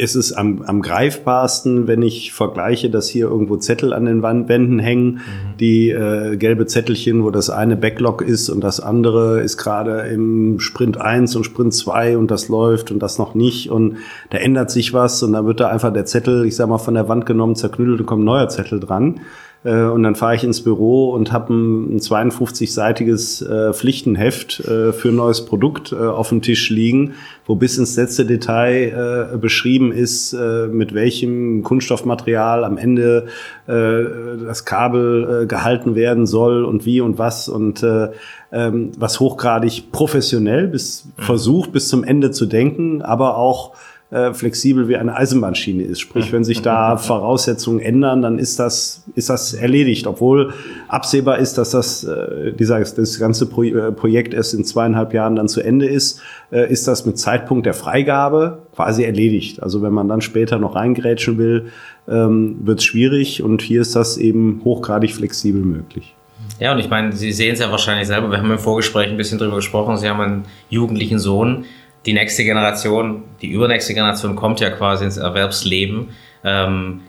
[0.00, 4.78] es ist am, am greifbarsten, wenn ich vergleiche, dass hier irgendwo Zettel an den Wänden
[4.78, 5.56] hängen, mhm.
[5.58, 10.60] die äh, gelbe Zettelchen, wo das eine Backlog ist und das andere ist gerade im
[10.60, 13.96] Sprint 1 und Sprint 2 und das läuft und das noch nicht und
[14.30, 16.94] da ändert sich was und dann wird da einfach der Zettel, ich sag mal, von
[16.94, 19.20] der Wand genommen, zerknüttelt und kommt ein neuer Zettel dran.
[19.64, 24.92] Äh, und dann fahre ich ins Büro und habe ein, ein 52-seitiges äh, Pflichtenheft äh,
[24.92, 27.14] für ein neues Produkt auf dem Tisch liegen,
[27.46, 30.36] wo bis ins letzte Detail beschrieben ist,
[30.70, 33.26] mit welchem Kunststoffmaterial am Ende
[33.66, 38.08] das Kabel gehalten werden soll und wie und was und äh,
[38.52, 41.22] ähm, was hochgradig professionell bis mhm.
[41.22, 43.74] versucht bis zum Ende zu denken, aber auch
[44.10, 46.00] äh, flexibel wie eine Eisenbahnschiene ist.
[46.00, 50.54] Sprich, wenn sich da Voraussetzungen ändern, dann ist das, ist das erledigt, obwohl
[50.88, 55.36] absehbar ist, dass das, äh, dieser, das ganze Pro äh, Projekt erst in zweieinhalb Jahren
[55.36, 59.62] dann zu Ende ist, äh, ist das mit Zeitpunkt der Freigabe quasi erledigt.
[59.62, 61.66] Also wenn man dann später noch reingrätschen will,
[62.08, 66.14] ähm, wird es schwierig und hier ist das eben hochgradig flexibel möglich.
[66.60, 69.16] Ja, und ich meine, Sie sehen es ja wahrscheinlich selber, wir haben im Vorgespräch ein
[69.16, 71.66] bisschen drüber gesprochen, Sie haben einen jugendlichen Sohn,
[72.06, 76.10] die nächste Generation, die übernächste Generation kommt ja quasi ins Erwerbsleben.
[76.44, 77.00] Ähm,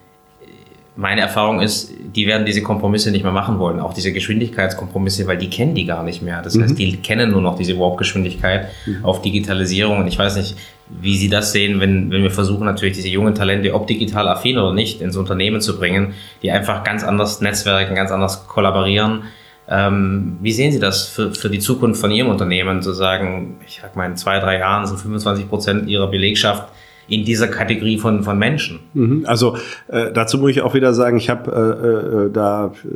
[0.96, 5.38] meine Erfahrung ist, die werden diese Kompromisse nicht mehr machen wollen, auch diese Geschwindigkeitskompromisse, weil
[5.38, 6.42] die kennen die gar nicht mehr.
[6.42, 6.64] Das mhm.
[6.64, 9.06] heißt, die kennen nur noch diese Warp-Geschwindigkeit mhm.
[9.06, 10.00] auf Digitalisierung.
[10.00, 10.58] Und ich weiß nicht,
[10.90, 14.58] wie Sie das sehen, wenn, wenn wir versuchen, natürlich diese jungen Talente, ob digital affin
[14.58, 19.24] oder nicht, ins Unternehmen zu bringen, die einfach ganz anders netzwerken, ganz anders kollaborieren
[19.70, 23.80] ähm, wie sehen Sie das für, für die Zukunft von Ihrem Unternehmen, zu sagen, ich
[23.82, 26.72] sag mal, in zwei, drei Jahren sind 25 Prozent Ihrer Belegschaft
[27.08, 28.80] in dieser Kategorie von, von Menschen.
[28.94, 29.26] Mhm.
[29.26, 32.88] Also äh, dazu muss ich auch wieder sagen, ich habe äh, äh, da äh,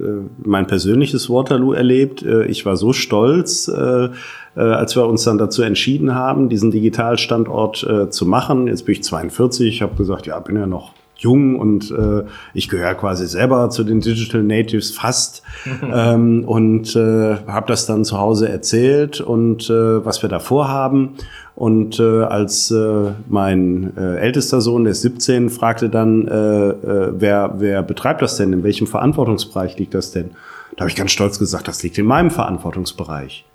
[0.43, 2.23] mein persönliches Waterloo erlebt.
[2.23, 4.09] Äh, ich war so stolz, äh,
[4.55, 8.67] als wir uns dann dazu entschieden haben, diesen Digitalstandort zu machen.
[8.67, 12.69] Jetzt bin ich 42, ich habe gesagt, ja, bin ja noch jung und äh, ich
[12.69, 15.41] gehöre quasi selber zu den Digital Natives fast
[15.81, 21.15] ähm, und äh, habe das dann zu Hause erzählt und äh, was wir da vorhaben.
[21.55, 27.13] Und äh, als äh, mein äh, ältester Sohn, der ist 17, fragte dann, äh, äh,
[27.15, 28.53] wer, wer betreibt das denn?
[28.53, 30.31] In welchem Verantwortungsbereich liegt das denn?
[30.75, 33.45] Da habe ich ganz stolz gesagt, das liegt in meinem Verantwortungsbereich.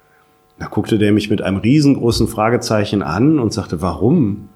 [0.61, 4.49] Da guckte der mich mit einem riesengroßen Fragezeichen an und sagte, warum?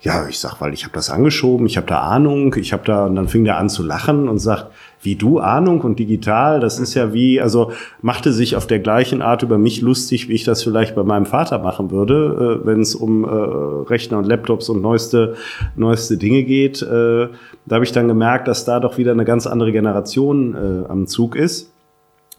[0.00, 3.06] Ja, ich sag, weil ich habe das angeschoben, ich habe da Ahnung, ich habe da
[3.06, 4.66] und dann fing der an zu lachen und sagt,
[5.02, 9.22] wie du Ahnung und digital, das ist ja wie, also machte sich auf der gleichen
[9.22, 12.80] Art über mich lustig, wie ich das vielleicht bei meinem Vater machen würde, äh, wenn
[12.80, 15.34] es um äh, Rechner und Laptops und neueste
[15.74, 16.80] neueste Dinge geht.
[16.80, 17.28] Äh,
[17.66, 21.08] da habe ich dann gemerkt, dass da doch wieder eine ganz andere Generation äh, am
[21.08, 21.72] Zug ist.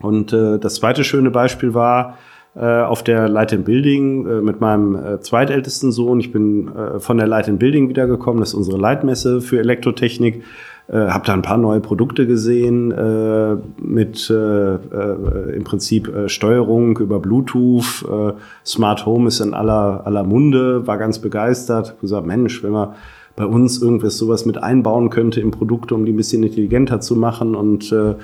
[0.02, 2.18] Und äh, das zweite schöne Beispiel war,
[2.60, 6.20] auf der Light in Building äh, mit meinem äh, zweitältesten Sohn.
[6.20, 8.40] Ich bin äh, von der Light in Building wiedergekommen.
[8.40, 10.44] Das ist unsere Leitmesse für Elektrotechnik.
[10.88, 16.28] Äh, habe da ein paar neue Produkte gesehen äh, mit äh, äh, im Prinzip äh,
[16.28, 18.04] Steuerung über Bluetooth.
[18.10, 18.34] Äh,
[18.66, 20.88] Smart Home ist in aller aller Munde.
[20.88, 21.90] War ganz begeistert.
[21.90, 22.96] Hab gesagt, Mensch, wenn wir
[23.36, 27.16] bei uns irgendwas sowas mit einbauen könnte im Produkt, um die ein bisschen intelligenter zu
[27.16, 28.16] machen und äh,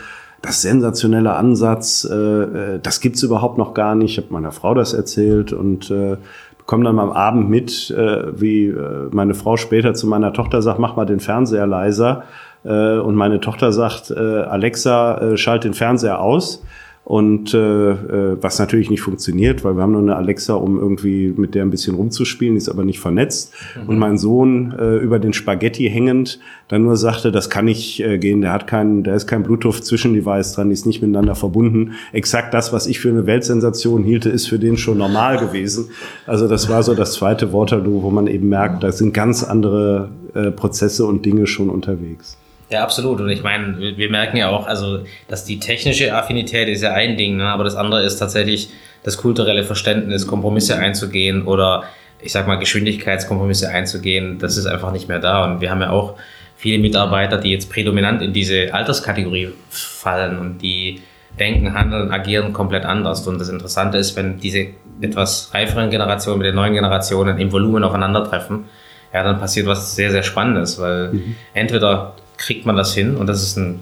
[0.45, 4.11] das sensationelle Ansatz, äh, äh das gibt's überhaupt noch gar nicht.
[4.11, 6.17] Ich habe meiner Frau das erzählt und äh,
[6.57, 10.79] bekomme dann am Abend mit, äh, wie äh, meine Frau später zu meiner Tochter sagt,
[10.79, 12.23] mach mal den Fernseher leiser.
[12.63, 16.63] Äh, und meine Tochter sagt, äh, Alexa, äh, schalt den Fernseher aus.
[17.05, 21.31] Und äh, äh, was natürlich nicht funktioniert, weil wir haben nur eine Alexa, um irgendwie
[21.37, 23.53] mit der ein bisschen rumzuspielen, ist aber nicht vernetzt.
[23.79, 23.89] Mhm.
[23.89, 28.17] Und mein Sohn äh, über den Spaghetti hängend dann nur sagte, das kann nicht äh,
[28.17, 31.91] gehen, der hat keinen, da ist kein Bluetooth-Zwischendevice dran, die ist nicht miteinander verbunden.
[32.11, 35.89] Exakt das, was ich für eine Weltsensation hielte, ist für den schon normal gewesen.
[36.25, 40.09] Also das war so das zweite Waterloo, wo man eben merkt, da sind ganz andere
[40.33, 42.35] äh, Prozesse und Dinge schon unterwegs.
[42.69, 43.21] Ja, absolut.
[43.21, 47.15] Und ich meine, wir merken ja auch, also, dass die technische Affinität ist ja ein
[47.15, 47.47] Ding, ne?
[47.47, 48.69] aber das andere ist tatsächlich
[49.03, 51.83] das kulturelle Verständnis, Kompromisse einzugehen oder
[52.19, 54.39] ich sag mal Geschwindigkeitskompromisse einzugehen.
[54.39, 55.45] Das ist einfach nicht mehr da.
[55.45, 56.15] Und wir haben ja auch
[56.57, 61.01] viele Mitarbeiter, die jetzt prädominant in diese Alterskategorie fallen und die
[61.39, 63.27] denken, handeln, agieren komplett anders.
[63.27, 64.67] Und das Interessante ist, wenn diese
[65.01, 68.65] etwas reiferen Generationen mit den neuen Generationen im Volumen aufeinandertreffen,
[69.13, 71.35] ja, dann passiert was sehr, sehr Spannendes, weil mhm.
[71.53, 73.79] entweder kriegt man das hin und das ist ein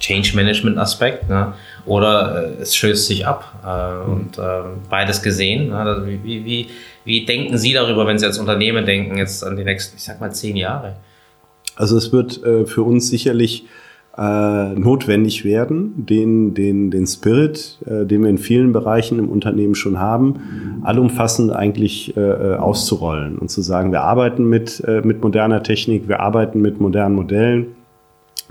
[0.00, 1.54] Change Management Aspekt, ne?
[1.84, 4.42] oder äh, es stößt sich ab äh, und äh,
[4.88, 5.70] beides gesehen.
[5.70, 5.76] Ne?
[5.76, 6.66] Also wie, wie,
[7.04, 10.20] wie denken Sie darüber, wenn Sie als Unternehmen denken, jetzt an die nächsten, ich sag
[10.20, 10.96] mal, zehn Jahre?
[11.76, 13.66] Also es wird äh, für uns sicherlich
[14.16, 19.76] äh, notwendig werden, den, den, den Spirit, äh, den wir in vielen Bereichen im Unternehmen
[19.76, 26.20] schon haben, allumfassend eigentlich auszurollen und zu sagen, wir arbeiten mit, mit moderner Technik, wir
[26.20, 27.77] arbeiten mit modernen Modellen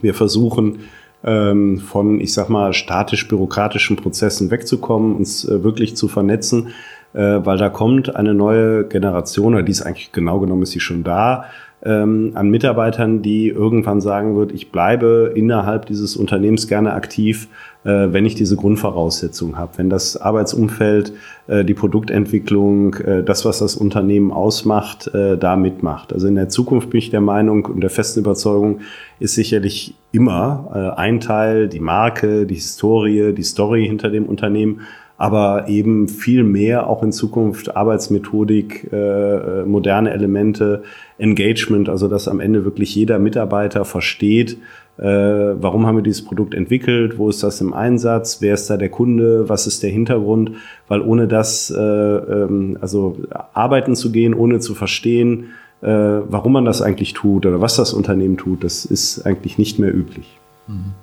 [0.01, 0.79] wir versuchen
[1.23, 6.69] ähm, von, ich sag mal, statisch-bürokratischen Prozessen wegzukommen, uns äh, wirklich zu vernetzen,
[7.13, 10.79] äh, weil da kommt eine neue Generation, oder die ist eigentlich genau genommen, ist sie
[10.79, 11.45] schon da,
[11.83, 17.47] ähm, an Mitarbeitern, die irgendwann sagen wird, ich bleibe innerhalb dieses Unternehmens gerne aktiv,
[17.83, 21.13] äh, wenn ich diese Grundvoraussetzungen habe, wenn das Arbeitsumfeld,
[21.45, 26.13] äh, die Produktentwicklung, äh, das, was das Unternehmen ausmacht, äh, da mitmacht.
[26.13, 28.79] Also in der Zukunft bin ich der Meinung und der festen Überzeugung,
[29.19, 34.81] ist sicherlich immer äh, ein Teil die Marke, die Historie, die Story hinter dem Unternehmen
[35.17, 40.83] aber eben viel mehr auch in Zukunft Arbeitsmethodik, äh, moderne Elemente,
[41.17, 44.57] Engagement, also dass am Ende wirklich jeder Mitarbeiter versteht,
[44.97, 48.77] äh, warum haben wir dieses Produkt entwickelt, wo ist das im Einsatz, wer ist da
[48.77, 50.51] der Kunde, was ist der Hintergrund,
[50.87, 53.17] weil ohne das, äh, ähm, also
[53.53, 55.51] arbeiten zu gehen, ohne zu verstehen,
[55.81, 59.77] äh, warum man das eigentlich tut oder was das Unternehmen tut, das ist eigentlich nicht
[59.77, 60.39] mehr üblich.
[60.67, 60.93] Mhm.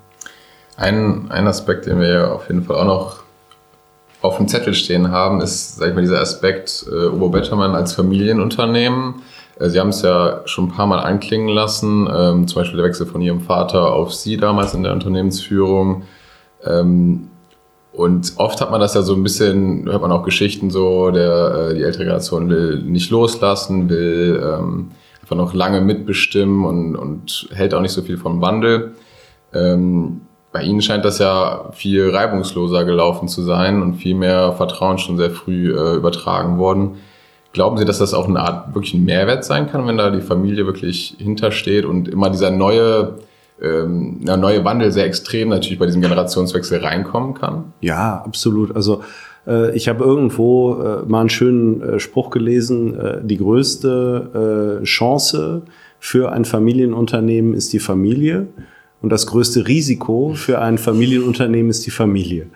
[0.76, 3.23] Ein, ein Aspekt, den wir auf jeden Fall auch noch
[4.24, 7.92] auf dem Zettel stehen haben, ist, sag ich mal, dieser Aspekt äh, Obo Bettermann als
[7.92, 9.16] Familienunternehmen.
[9.60, 12.86] Äh, Sie haben es ja schon ein paar Mal anklingen lassen, ähm, zum Beispiel der
[12.86, 16.04] Wechsel von Ihrem Vater auf Sie damals in der Unternehmensführung.
[16.64, 17.28] Ähm,
[17.92, 21.68] und oft hat man das ja so ein bisschen, hört man auch Geschichten so, der,
[21.72, 27.48] äh, die ältere Generation will nicht loslassen, will ähm, einfach noch lange mitbestimmen und, und
[27.52, 28.94] hält auch nicht so viel vom Wandel.
[29.52, 30.22] Ähm,
[30.54, 35.16] bei Ihnen scheint das ja viel reibungsloser gelaufen zu sein und viel mehr Vertrauen schon
[35.16, 36.92] sehr früh äh, übertragen worden.
[37.52, 40.20] Glauben Sie, dass das auch eine Art wirklich ein Mehrwert sein kann, wenn da die
[40.20, 43.18] Familie wirklich hintersteht und immer dieser neue,
[43.60, 47.72] ähm, der neue Wandel sehr extrem natürlich bei diesem Generationswechsel reinkommen kann?
[47.80, 48.76] Ja, absolut.
[48.76, 49.02] Also
[49.48, 54.84] äh, ich habe irgendwo äh, mal einen schönen äh, Spruch gelesen, äh, die größte äh,
[54.84, 55.62] Chance
[55.98, 58.46] für ein Familienunternehmen ist die Familie.
[59.04, 62.46] Und das größte Risiko für ein Familienunternehmen ist die Familie.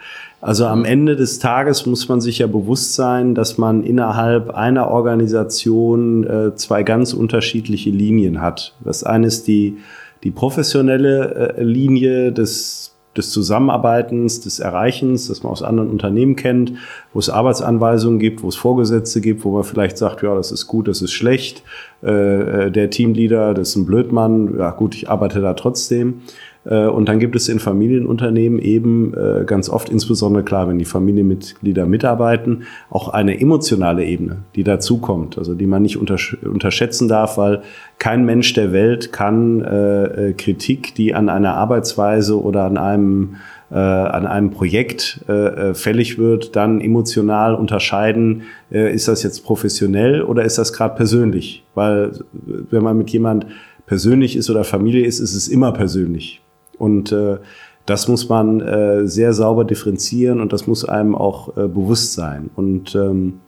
[0.41, 4.89] Also am Ende des Tages muss man sich ja bewusst sein, dass man innerhalb einer
[4.89, 8.75] Organisation äh, zwei ganz unterschiedliche Linien hat.
[8.83, 9.77] Das eine ist die,
[10.25, 16.75] die professionelle äh, Linie des des Zusammenarbeitens, des Erreichens, das man aus anderen Unternehmen kennt,
[17.13, 20.67] wo es Arbeitsanweisungen gibt, wo es Vorgesetzte gibt, wo man vielleicht sagt, ja, das ist
[20.67, 21.63] gut, das ist schlecht,
[22.03, 26.23] äh, äh der Teamleader, das ist ein Blödmann, ja gut, ich arbeite da trotzdem.
[26.69, 30.85] Äh, und dann gibt es in Familienunternehmen eben äh, ganz oft, insbesondere klar, wenn die
[30.85, 37.39] Familienmitglieder mitarbeiten, auch eine emotionale Ebene, die dazukommt, also die man nicht untersch unterschätzen darf,
[37.39, 37.63] weil
[37.99, 43.37] kein Mensch der Welt kann äh, Kritik, die an einer Arbeitsweise oder an einem
[43.71, 50.43] an einem Projekt äh, fällig wird, dann emotional unterscheiden, äh, ist das jetzt professionell oder
[50.43, 51.67] ist das gerade persönlich?
[51.75, 53.45] Weil wenn man mit jemand
[53.85, 56.41] persönlich ist oder Familie ist, ist es immer persönlich.
[56.79, 57.39] Und äh,
[57.87, 62.51] das muss man äh, sehr sauber differenzieren und das muss einem auch äh, bewusst sein.
[62.55, 63.41] Und ähm,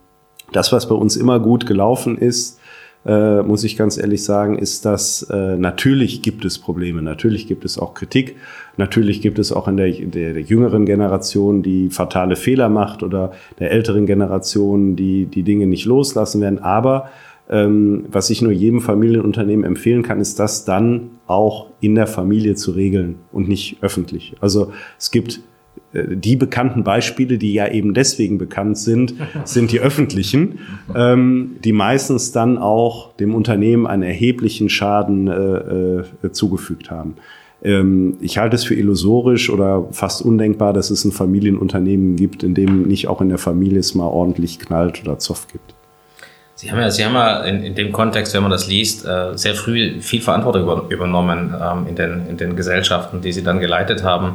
[0.52, 2.58] das, was bei uns immer gut gelaufen ist,
[3.06, 7.64] äh, muss ich ganz ehrlich sagen, ist, dass äh, natürlich gibt es Probleme, natürlich gibt
[7.64, 8.36] es auch Kritik,
[8.76, 13.32] natürlich gibt es auch in der, der, der jüngeren Generation, die fatale Fehler macht oder
[13.58, 16.58] der älteren Generation, die die Dinge nicht loslassen werden.
[16.58, 17.08] Aber
[17.48, 22.54] ähm, was ich nur jedem Familienunternehmen empfehlen kann, ist das dann auch in der Familie
[22.54, 24.34] zu regeln und nicht öffentlich.
[24.40, 25.40] Also es gibt
[25.92, 29.14] äh, die bekannten Beispiele, die ja eben deswegen bekannt sind,
[29.44, 30.58] sind die öffentlichen,
[30.94, 37.14] ähm, die meistens dann auch dem Unternehmen einen erheblichen Schaden äh, äh, zugefügt haben.
[37.62, 42.54] Ähm, ich halte es für illusorisch oder fast undenkbar, dass es ein Familienunternehmen gibt, in
[42.54, 45.74] dem nicht auch in der Familie es mal ordentlich knallt oder Zoff gibt.
[46.60, 49.34] Sie haben ja, Sie haben ja in, in dem Kontext, wenn man das liest, äh,
[49.34, 53.60] sehr früh viel Verantwortung über, übernommen ähm, in, den, in den Gesellschaften, die Sie dann
[53.60, 54.34] geleitet haben.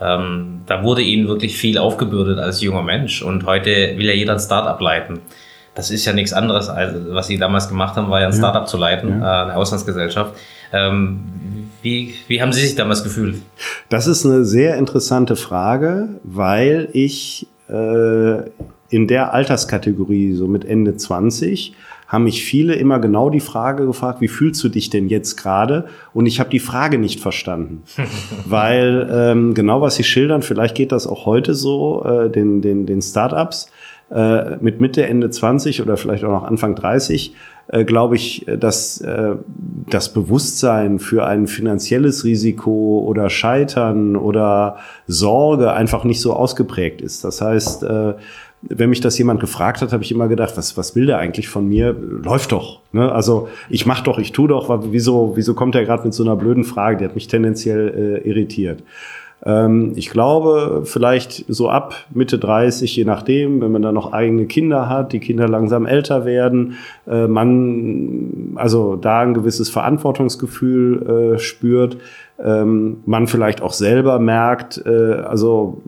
[0.00, 4.32] Ähm, da wurde ihnen wirklich viel aufgebürdet als junger Mensch und heute will ja jeder
[4.32, 5.20] ein Startup leiten.
[5.74, 8.62] Das ist ja nichts anderes, als was sie damals gemacht haben, war ja ein Startup
[8.62, 8.66] ja.
[8.66, 9.42] zu leiten, ja.
[9.42, 10.34] äh, eine Auslandsgesellschaft.
[10.72, 11.24] Ähm,
[11.82, 13.36] wie, wie haben Sie sich damals gefühlt?
[13.90, 18.38] Das ist eine sehr interessante Frage, weil ich äh,
[18.90, 21.74] in der Alterskategorie, so mit Ende 20,
[22.08, 25.86] haben mich viele immer genau die Frage gefragt, wie fühlst du dich denn jetzt gerade?
[26.14, 27.82] Und ich habe die Frage nicht verstanden.
[28.44, 32.86] Weil ähm, genau was sie schildern, vielleicht geht das auch heute so, äh, den, den,
[32.86, 33.70] den Startups
[34.10, 37.34] äh, mit Mitte, Ende 20 oder vielleicht auch noch Anfang 30,
[37.68, 39.34] äh, glaube ich, dass äh,
[39.90, 44.76] das Bewusstsein für ein finanzielles Risiko oder Scheitern oder
[45.08, 47.24] Sorge einfach nicht so ausgeprägt ist.
[47.24, 48.14] Das heißt, äh,
[48.68, 51.48] wenn mich das jemand gefragt hat, habe ich immer gedacht, was, was will der eigentlich
[51.48, 51.92] von mir?
[51.92, 52.80] Läuft doch.
[52.92, 53.10] Ne?
[53.10, 54.68] Also ich mach doch, ich tu doch.
[54.90, 56.98] Wieso, wieso kommt er gerade mit so einer blöden Frage?
[56.98, 58.82] Die hat mich tendenziell äh, irritiert.
[59.44, 64.46] Ähm, ich glaube, vielleicht so ab Mitte 30, je nachdem, wenn man dann noch eigene
[64.46, 66.74] Kinder hat, die Kinder langsam älter werden,
[67.06, 71.98] äh, man also da ein gewisses Verantwortungsgefühl äh, spürt,
[72.42, 75.82] ähm, man vielleicht auch selber merkt, äh, also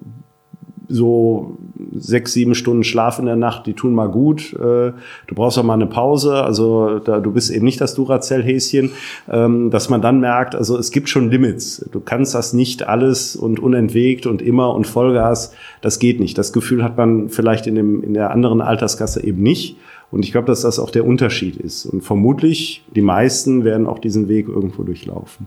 [0.89, 1.59] so
[1.95, 4.55] sechs, sieben Stunden Schlaf in der Nacht, die tun mal gut.
[4.55, 4.93] Äh,
[5.27, 6.43] du brauchst auch mal eine Pause.
[6.43, 8.91] Also da, du bist eben nicht das Duracell-Häschen,
[9.31, 11.87] ähm, dass man dann merkt, also es gibt schon Limits.
[11.93, 15.53] Du kannst das nicht alles und unentwegt und immer und Vollgas.
[15.83, 16.39] Das geht nicht.
[16.39, 19.77] Das Gefühl hat man vielleicht in, dem, in der anderen Alterskasse eben nicht.
[20.11, 21.85] Und ich glaube, dass das auch der Unterschied ist.
[21.85, 25.47] Und vermutlich die meisten werden auch diesen Weg irgendwo durchlaufen.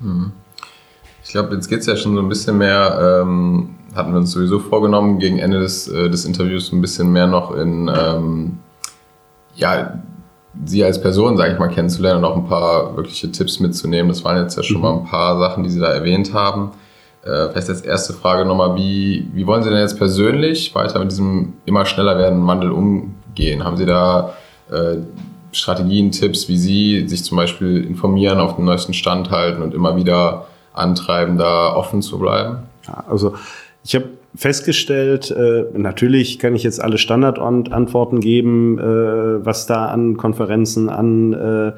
[0.00, 0.32] Hm.
[1.24, 4.30] Ich glaube, jetzt geht es ja schon so ein bisschen mehr ähm, hatten wir uns
[4.30, 8.58] sowieso vorgenommen, gegen Ende des, äh, des Interviews ein bisschen mehr noch in, ähm,
[9.54, 10.00] ja,
[10.64, 14.08] Sie als Person, sage ich mal, kennenzulernen und auch ein paar wirkliche Tipps mitzunehmen.
[14.08, 14.82] Das waren jetzt ja schon mhm.
[14.82, 16.72] mal ein paar Sachen, die Sie da erwähnt haben.
[17.22, 21.10] Äh, vielleicht als erste Frage nochmal, wie, wie wollen Sie denn jetzt persönlich weiter mit
[21.10, 23.64] diesem immer schneller werdenden Wandel umgehen?
[23.64, 24.34] Haben Sie da
[24.70, 24.96] äh,
[25.52, 29.96] Strategien, Tipps, wie Sie sich zum Beispiel informieren, auf dem neuesten Stand halten und immer
[29.96, 32.58] wieder antreiben, da offen zu bleiben?
[32.86, 33.34] Ja, also
[33.84, 40.16] ich habe festgestellt, äh, natürlich kann ich jetzt alle Standardantworten geben, äh, was da an
[40.16, 41.72] Konferenzen, an, äh,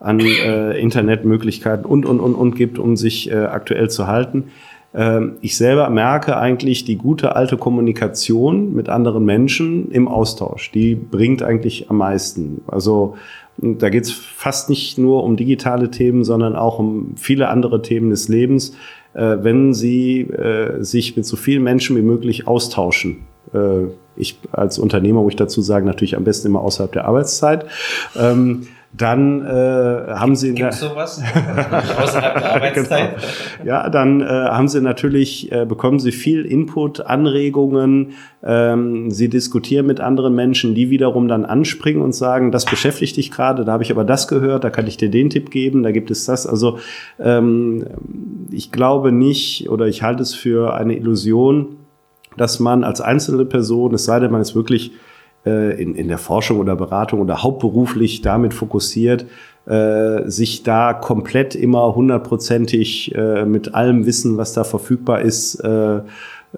[0.00, 4.50] an äh, Internetmöglichkeiten und, und, und, und gibt, um sich äh, aktuell zu halten.
[4.94, 10.70] Ähm, ich selber merke eigentlich die gute alte Kommunikation mit anderen Menschen im Austausch.
[10.72, 12.62] Die bringt eigentlich am meisten.
[12.66, 13.16] Also
[13.58, 18.10] da geht es fast nicht nur um digitale Themen, sondern auch um viele andere Themen
[18.10, 18.74] des Lebens
[19.20, 23.24] wenn sie äh, sich mit so vielen Menschen wie möglich austauschen.
[23.52, 27.66] Äh, ich als Unternehmer, wo ich dazu sagen, natürlich am besten immer außerhalb der Arbeitszeit.
[28.16, 31.22] Ähm, dann äh, haben sie Gibt's sowas
[31.98, 33.16] außerhalb der Arbeitszeit.
[33.16, 33.68] genau.
[33.68, 38.12] Ja, dann äh, haben sie natürlich äh, bekommen sie viel Input, Anregungen.
[38.42, 43.30] Ähm, sie diskutieren mit anderen Menschen, die wiederum dann anspringen und sagen, das beschäftigt dich
[43.30, 43.64] gerade.
[43.64, 44.62] Da habe ich aber das gehört.
[44.62, 45.82] Da kann ich dir den Tipp geben.
[45.82, 46.46] Da gibt es das.
[46.46, 46.78] Also
[47.18, 47.86] ähm,
[48.50, 51.76] ich glaube nicht oder ich halte es für eine Illusion,
[52.36, 54.92] dass man als einzelne Person, es sei denn, man ist wirklich
[55.50, 59.26] in, in der Forschung oder Beratung oder hauptberuflich damit fokussiert,
[59.66, 66.00] äh, sich da komplett immer hundertprozentig äh, mit allem Wissen, was da verfügbar ist, äh,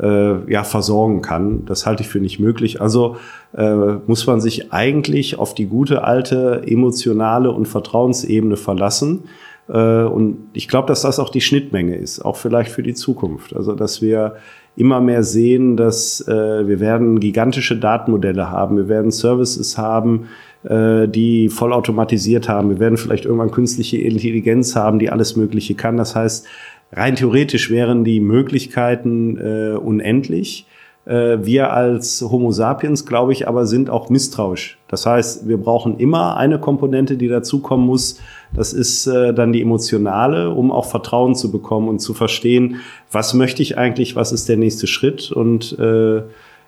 [0.01, 1.65] äh, ja, versorgen kann.
[1.67, 2.81] Das halte ich für nicht möglich.
[2.81, 3.17] Also
[3.57, 9.25] äh, muss man sich eigentlich auf die gute alte emotionale und Vertrauensebene verlassen.
[9.69, 13.55] Äh, und ich glaube, dass das auch die Schnittmenge ist, auch vielleicht für die Zukunft.
[13.55, 14.37] Also, dass wir
[14.77, 20.29] immer mehr sehen, dass äh, wir werden gigantische Datenmodelle haben, wir werden Services haben,
[20.65, 25.97] äh, die vollautomatisiert haben, wir werden vielleicht irgendwann künstliche Intelligenz haben, die alles Mögliche kann.
[25.97, 26.47] Das heißt,
[26.93, 30.67] rein theoretisch wären die Möglichkeiten äh, unendlich.
[31.07, 34.79] Äh, wir als Homo sapiens, glaube ich, aber sind auch misstrauisch.
[34.89, 38.21] Das heißt, wir brauchen immer eine Komponente, die dazukommen muss.
[38.55, 42.77] Das ist äh, dann die emotionale, um auch Vertrauen zu bekommen und zu verstehen,
[43.13, 45.31] was möchte ich eigentlich, was ist der nächste Schritt.
[45.31, 46.23] Und äh,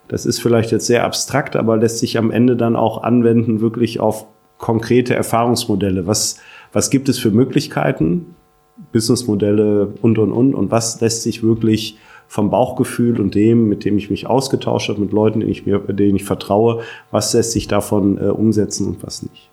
[0.08, 4.00] das ist vielleicht jetzt sehr abstrakt, aber lässt sich am Ende dann auch anwenden, wirklich
[4.00, 4.26] auf
[4.58, 6.06] konkrete Erfahrungsmodelle.
[6.06, 6.38] Was,
[6.72, 8.34] was gibt es für Möglichkeiten,
[8.92, 11.98] Businessmodelle und, und, und, und was lässt sich wirklich
[12.28, 15.78] vom Bauchgefühl und dem, mit dem ich mich ausgetauscht habe, mit Leuten, denen ich, mir,
[15.78, 19.50] denen ich vertraue, was lässt sich davon äh, umsetzen und was nicht.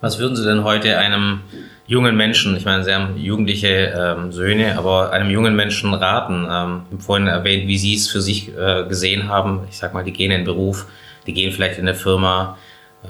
[0.00, 1.40] Was würden Sie denn heute einem
[1.86, 6.46] jungen Menschen, ich meine, Sie haben jugendliche ähm, Söhne, aber einem jungen Menschen raten?
[6.50, 9.60] Ähm, ich habe vorhin erwähnt, wie Sie es für sich äh, gesehen haben.
[9.70, 10.86] Ich sag mal, die gehen in den Beruf,
[11.26, 12.58] die gehen vielleicht in eine Firma.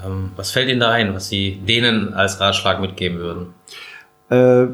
[0.05, 3.53] Ähm, was fällt Ihnen da ein, was Sie denen als Ratschlag mitgeben würden?
[4.29, 4.73] Äh,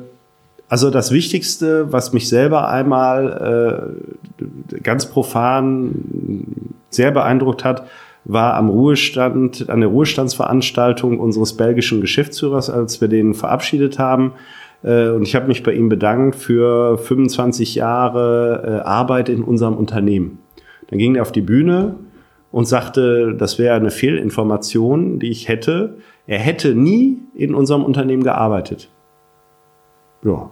[0.72, 3.94] also das Wichtigste, was mich selber einmal
[4.42, 6.46] äh, ganz profan
[6.90, 7.90] sehr beeindruckt hat,
[8.24, 14.32] war am Ruhestand, an der Ruhestandsveranstaltung unseres belgischen Geschäftsführers, als wir den verabschiedet haben.
[14.82, 19.76] Äh, und ich habe mich bei ihm bedankt für 25 Jahre äh, Arbeit in unserem
[19.76, 20.40] Unternehmen.
[20.88, 21.96] Dann ging er auf die Bühne
[22.50, 25.98] und sagte, das wäre eine Fehlinformation, die ich hätte.
[26.28, 28.90] Er hätte nie in unserem Unternehmen gearbeitet.
[30.24, 30.50] Ja,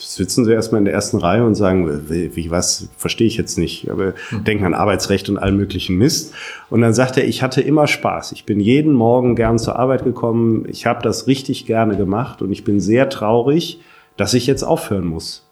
[0.00, 3.90] sitzen sie erstmal in der ersten Reihe und sagen, wie, was, verstehe ich jetzt nicht,
[3.90, 4.44] aber mhm.
[4.44, 6.32] denken an Arbeitsrecht und all möglichen Mist.
[6.70, 8.32] Und dann sagt er, ich hatte immer Spaß.
[8.32, 10.64] Ich bin jeden Morgen gern zur Arbeit gekommen.
[10.68, 13.80] Ich habe das richtig gerne gemacht und ich bin sehr traurig,
[14.16, 15.46] dass ich jetzt aufhören muss.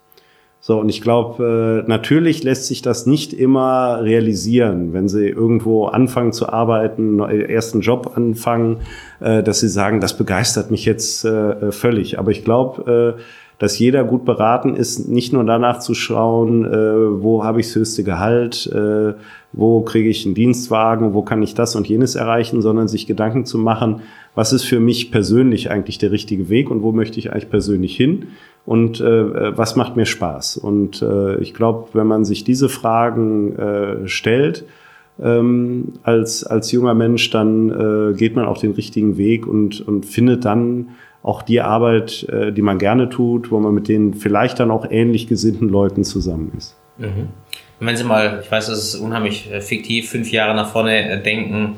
[0.61, 5.87] So, und ich glaube, äh, natürlich lässt sich das nicht immer realisieren, wenn sie irgendwo
[5.87, 8.79] anfangen zu arbeiten, ersten Job anfangen,
[9.21, 12.19] äh, dass sie sagen, das begeistert mich jetzt äh, völlig.
[12.19, 13.23] Aber ich glaube, äh,
[13.59, 17.77] dass jeder gut beraten ist, nicht nur danach zu schauen, äh, wo habe ich das
[17.77, 19.15] höchste Gehalt, äh,
[19.53, 23.45] wo kriege ich einen Dienstwagen, wo kann ich das und jenes erreichen, sondern sich Gedanken
[23.45, 24.03] zu machen,
[24.35, 27.97] was ist für mich persönlich eigentlich der richtige Weg und wo möchte ich eigentlich persönlich
[27.97, 28.27] hin
[28.65, 30.59] und äh, was macht mir Spaß.
[30.59, 34.65] Und äh, ich glaube, wenn man sich diese Fragen äh, stellt,
[35.21, 40.07] ähm, als, als junger Mensch, dann äh, geht man auch den richtigen Weg und, und
[40.07, 40.91] findet dann
[41.23, 44.87] auch die Arbeit, äh, die man gerne tut, wo man mit den vielleicht dann auch
[44.91, 46.77] ähnlich gesinnten Leuten zusammen ist.
[46.97, 47.29] Mhm.
[47.81, 51.23] Wenn Sie mal, ich weiß, das ist unheimlich äh, fiktiv, fünf Jahre nach vorne äh,
[51.23, 51.77] denken,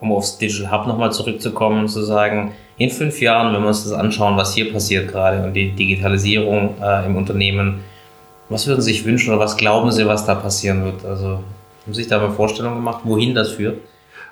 [0.00, 3.84] um aufs Digital Hub nochmal zurückzukommen und zu sagen, in fünf Jahren, wenn wir uns
[3.84, 7.80] das anschauen, was hier passiert gerade und die Digitalisierung äh, im Unternehmen,
[8.48, 11.04] was würden Sie sich wünschen oder was glauben Sie, was da passieren wird?
[11.04, 11.42] Also haben
[11.86, 13.78] Sie sich da mal Vorstellungen gemacht, wohin das führt?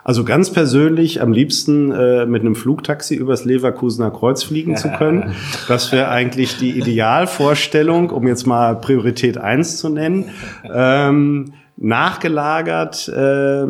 [0.05, 5.35] Also ganz persönlich am liebsten äh, mit einem Flugtaxi übers Leverkusener Kreuz fliegen zu können.
[5.69, 10.31] Das wäre eigentlich die Idealvorstellung, um jetzt mal Priorität eins zu nennen.
[10.71, 13.67] Ähm, nachgelagert äh,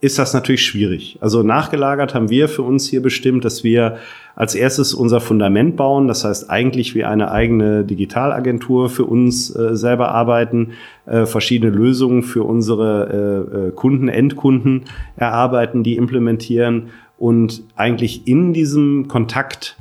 [0.00, 1.18] ist das natürlich schwierig.
[1.20, 3.98] Also nachgelagert haben wir für uns hier bestimmt, dass wir
[4.36, 6.06] als erstes unser Fundament bauen.
[6.06, 10.72] Das heißt eigentlich wie eine eigene Digitalagentur für uns äh, selber arbeiten,
[11.06, 14.84] äh, verschiedene Lösungen für unsere äh, äh Kunden, Endkunden
[15.16, 19.76] erarbeiten, die implementieren und eigentlich in diesem Kontakt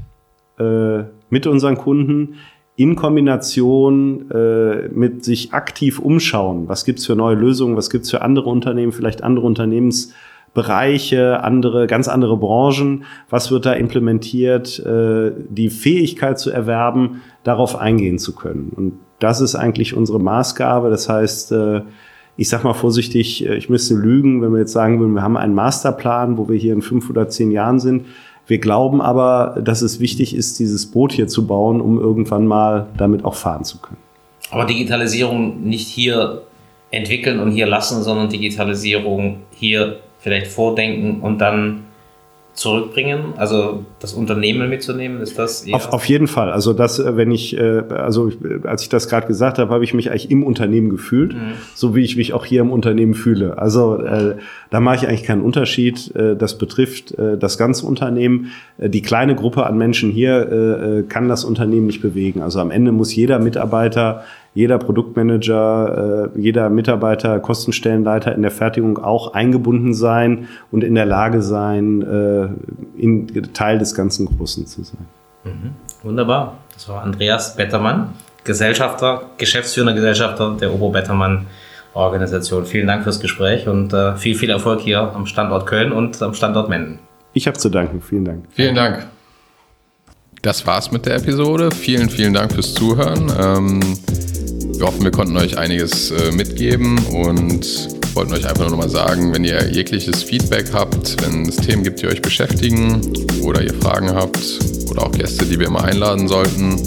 [0.57, 2.35] äh, mit unseren Kunden
[2.77, 8.21] in Kombination äh, mit sich aktiv umschauen, was gibt's für neue Lösungen, was gibt's für
[8.21, 15.71] andere Unternehmen, vielleicht andere Unternehmensbereiche, andere, ganz andere Branchen, was wird da implementiert, äh, die
[15.71, 18.71] Fähigkeit zu erwerben, darauf eingehen zu können.
[18.75, 20.91] Und das ist eigentlich unsere Maßgabe.
[20.91, 21.81] Das heißt, äh,
[22.35, 25.35] ich sag mal vorsichtig, äh, ich müsste lügen, wenn wir jetzt sagen würden, wir haben
[25.35, 28.05] einen Masterplan, wo wir hier in fünf oder zehn Jahren sind.
[28.47, 32.87] Wir glauben aber, dass es wichtig ist, dieses Boot hier zu bauen, um irgendwann mal
[32.97, 33.97] damit auch fahren zu können.
[34.49, 36.43] Aber Digitalisierung nicht hier
[36.89, 41.83] entwickeln und hier lassen, sondern Digitalisierung hier vielleicht vordenken und dann
[42.57, 43.33] zurückbringen?
[43.37, 46.51] Also das Unternehmen mitzunehmen, ist das eher auf, auf jeden Fall.
[46.51, 48.31] Also das, äh, wenn ich, äh, also
[48.63, 51.53] als ich das gerade gesagt habe, habe ich mich eigentlich im Unternehmen gefühlt, mhm.
[51.75, 53.59] so wie ich mich auch hier im Unternehmen fühle.
[53.59, 54.37] Also äh,
[54.71, 56.13] da mache ich eigentlich keinen Unterschied.
[56.15, 58.51] Äh, das betrifft äh, das ganze Unternehmen.
[58.79, 62.41] Äh, die kleine Gruppe an Menschen hier äh, äh kann das Unternehmen nicht bewegen.
[62.41, 64.23] Also am Ende muss jeder Mitarbeiter
[64.57, 71.05] jeder Produktmanager, äh, jeder Mitarbeiter, Kostenstellenleiter in der Fertigung auch eingebunden sein und in der
[71.05, 75.05] Lage sein, äh, in, Teil des ganzen Großen zu sein.
[75.43, 75.75] Mhm.
[76.01, 76.57] Wunderbar.
[76.73, 81.45] Das war Andreas Bettermann, Gesellschafter, Geschäftsführender Gesellschafter der Obo Bettermann
[81.93, 82.65] Organisation.
[82.65, 86.33] Vielen Dank fürs Gespräch und äh, viel, viel Erfolg hier am Standort Köln und am
[86.33, 86.97] Standort Menden.
[87.33, 88.01] Ich habe zu danken.
[88.01, 88.45] Vielen Dank.
[88.49, 89.05] Vielen Dank.
[90.41, 91.69] Das war's mit der Episode.
[91.69, 93.31] Vielen, vielen Dank fürs Zuhören.
[93.39, 93.79] Ähm,
[94.77, 97.65] wir hoffen, wir konnten euch einiges äh, mitgeben und
[98.13, 102.01] wollten euch einfach nur nochmal sagen, wenn ihr jegliches Feedback habt, wenn es Themen gibt,
[102.01, 103.01] die euch beschäftigen
[103.41, 104.39] oder ihr Fragen habt
[104.89, 106.81] oder auch Gäste, die wir mal einladen sollten,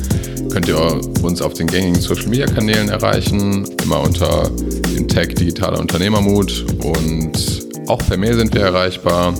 [0.50, 4.50] könnt ihr uns auf den gängigen Social Media Kanälen erreichen, immer unter
[4.94, 9.34] dem Tag Digitaler Unternehmermut und auch per Mail sind wir erreichbar.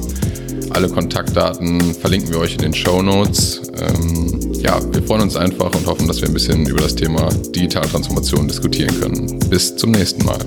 [0.70, 3.62] Alle Kontaktdaten verlinken wir euch in den Show Notes.
[3.80, 7.28] Ähm, ja, wir freuen uns einfach und hoffen, dass wir ein bisschen über das Thema
[7.54, 9.38] Digitaltransformation diskutieren können.
[9.48, 10.38] Bis zum nächsten Mal.